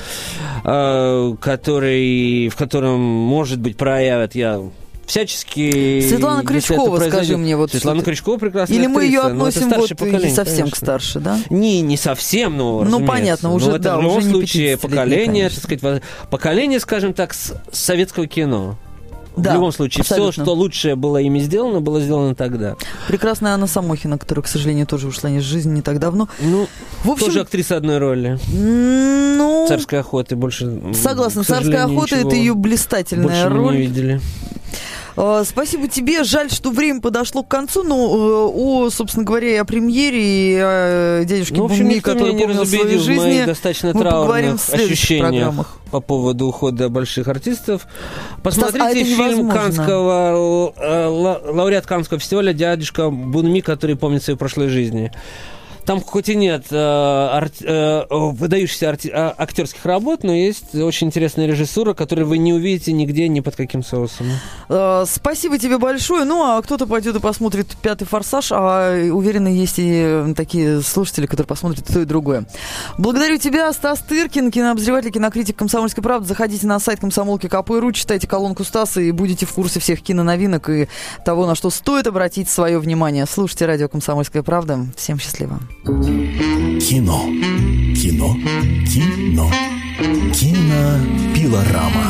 э, 0.63 1.35
который, 1.41 2.49
в 2.49 2.55
котором, 2.55 2.99
может 3.01 3.59
быть, 3.59 3.77
проявят 3.77 4.35
я 4.35 4.61
всячески... 5.07 6.01
Светлана 6.07 6.43
Крючкова, 6.43 6.99
скажи 6.99 7.37
мне. 7.37 7.57
Вот 7.57 7.71
Светлана 7.71 8.03
Крючкова 8.03 8.37
прекрасная 8.37 8.77
Или 8.77 8.87
мы 8.87 9.05
ее 9.05 9.21
относим 9.21 9.69
вот 9.69 9.89
не 9.89 10.29
совсем 10.29 10.57
конечно. 10.57 10.71
к 10.71 10.75
старше, 10.75 11.19
да? 11.19 11.39
Не, 11.49 11.81
не 11.81 11.97
совсем, 11.97 12.55
но, 12.57 12.83
Ну, 12.83 13.05
понятно, 13.05 13.53
уже, 13.53 13.71
но 13.71 13.77
да, 13.77 13.89
это 13.91 13.97
в 13.99 14.01
любом 14.03 14.21
случае 14.21 14.77
поколение, 14.77 15.49
так 15.49 15.63
сказать, 15.63 16.03
поколение, 16.29 16.79
скажем 16.79 17.13
так, 17.13 17.33
советского 17.71 18.27
кино. 18.27 18.77
Да, 19.37 19.51
в 19.51 19.53
любом 19.53 19.71
случае, 19.71 20.01
абсолютно. 20.01 20.31
все, 20.31 20.41
что 20.41 20.53
лучшее 20.55 20.95
было 20.95 21.17
ими 21.17 21.39
сделано, 21.39 21.79
было 21.79 22.01
сделано 22.01 22.33
тогда. 22.33 22.75
Прекрасная 23.07 23.53
Анна 23.53 23.67
Самохина, 23.67 24.17
которая, 24.17 24.43
к 24.43 24.47
сожалению, 24.47 24.87
тоже 24.87 25.07
ушла 25.07 25.29
из 25.29 25.43
жизни 25.43 25.75
не 25.75 25.81
так 25.83 25.99
давно. 25.99 26.27
Ну, 26.41 26.67
в 27.03 27.11
общем, 27.11 27.27
тоже 27.27 27.41
актриса 27.41 27.77
одной 27.77 27.99
роли. 27.99 28.39
Ну, 28.51 29.65
царской 29.67 29.99
охоты 29.99 30.35
больше. 30.35 30.81
Согласна, 30.93 31.43
царская 31.43 31.85
охота 31.85 32.15
это 32.15 32.35
ее 32.35 32.55
блистательная 32.55 33.47
роль. 33.47 33.75
Не 33.75 33.81
видели. 33.81 34.21
А, 35.17 35.43
спасибо 35.43 35.87
тебе. 35.87 36.23
Жаль, 36.23 36.51
что 36.51 36.69
время 36.69 37.01
подошло 37.01 37.41
к 37.41 37.47
концу. 37.47 37.83
Но 37.83 37.95
э, 37.95 38.51
о, 38.53 38.89
собственно 38.91 39.25
говоря, 39.25 39.49
и 39.49 39.55
о 39.55 39.65
премьере, 39.65 40.53
и 40.53 40.55
о 40.55 41.25
дядюшке 41.25 41.55
ну, 41.55 41.63
в 41.63 41.65
общем, 41.65 41.85
Бумни, 41.85 41.99
который 41.99 42.33
не 42.33 42.43
помнил 42.43 42.65
своей 42.65 42.99
жизни, 42.99 43.43
достаточно 43.45 43.91
мы 43.93 44.03
поговорим 44.03 44.57
в 44.57 44.69
ощущениях 44.73 45.29
программах. 45.29 45.77
по 45.89 46.01
поводу 46.01 46.47
ухода 46.47 46.89
больших 46.89 47.27
артистов. 47.27 47.87
Посмотрите 48.43 49.05
Стас, 49.05 49.19
а 49.19 49.29
фильм 49.29 49.49
Канского, 49.49 50.73
э, 50.77 51.05
лауреат 51.07 51.87
Канского 51.87 52.19
фестиваля 52.19 52.53
«Дядюшка 52.53 53.09
Бунми», 53.09 53.61
который 53.61 53.95
помнит 53.95 54.23
своей 54.23 54.37
прошлой 54.37 54.69
жизни. 54.69 55.11
Там 55.87 56.01
хоть 56.01 56.27
и 56.27 56.35
нет 56.35 56.65
э, 56.69 56.75
арт, 56.75 57.61
э, 57.61 58.03
выдающихся 58.09 58.89
арти, 58.89 59.07
э, 59.07 59.33
актерских 59.37 59.85
работ, 59.85 60.23
но 60.23 60.33
есть 60.33 60.75
очень 60.75 61.07
интересная 61.07 61.47
режиссура, 61.47 61.93
которую 61.93 62.27
вы 62.27 62.39
не 62.39 62.51
увидите 62.51 62.91
нигде, 62.91 63.29
ни 63.29 63.39
под 63.39 63.55
каким 63.55 63.83
соусом. 63.85 64.27
Э, 64.67 65.05
спасибо 65.07 65.57
тебе 65.57 65.77
большое. 65.77 66.25
Ну, 66.25 66.43
а 66.43 66.61
кто-то 66.61 66.87
пойдет 66.87 67.15
и 67.15 67.21
посмотрит 67.21 67.77
«Пятый 67.81 68.03
форсаж», 68.03 68.51
а 68.51 68.99
уверена, 69.09 69.47
есть 69.47 69.75
и 69.77 70.33
такие 70.35 70.81
слушатели, 70.81 71.25
которые 71.25 71.47
посмотрят 71.47 71.85
то 71.85 72.01
и 72.01 72.05
другое. 72.05 72.43
Благодарю 72.97 73.37
тебя, 73.37 73.71
Стас 73.71 73.99
Тыркин, 73.99 74.51
кинообозреватель, 74.51 75.11
кинокритик 75.11 75.55
«Комсомольской 75.55 76.03
правды». 76.03 76.27
Заходите 76.27 76.67
на 76.67 76.79
сайт 76.79 76.99
комсомолки 76.99 77.47
КПРУ, 77.47 77.93
читайте 77.93 78.27
колонку 78.27 78.65
Стаса 78.65 78.99
и 78.99 79.11
будете 79.11 79.45
в 79.45 79.53
курсе 79.53 79.79
всех 79.79 80.01
киноновинок 80.01 80.69
и 80.69 80.89
того, 81.23 81.47
на 81.47 81.55
что 81.55 81.69
стоит 81.69 82.07
обратить 82.07 82.49
свое 82.49 82.77
внимание. 82.77 83.25
Слушайте 83.25 83.67
радио 83.67 83.87
«Комсомольская 83.87 84.43
правда». 84.43 84.85
Всем 84.97 85.17
счастливо. 85.17 85.61
Кино. 85.87 87.31
Кино. 87.95 88.35
Кино. 88.85 89.49
Кинопилорама. 90.33 92.05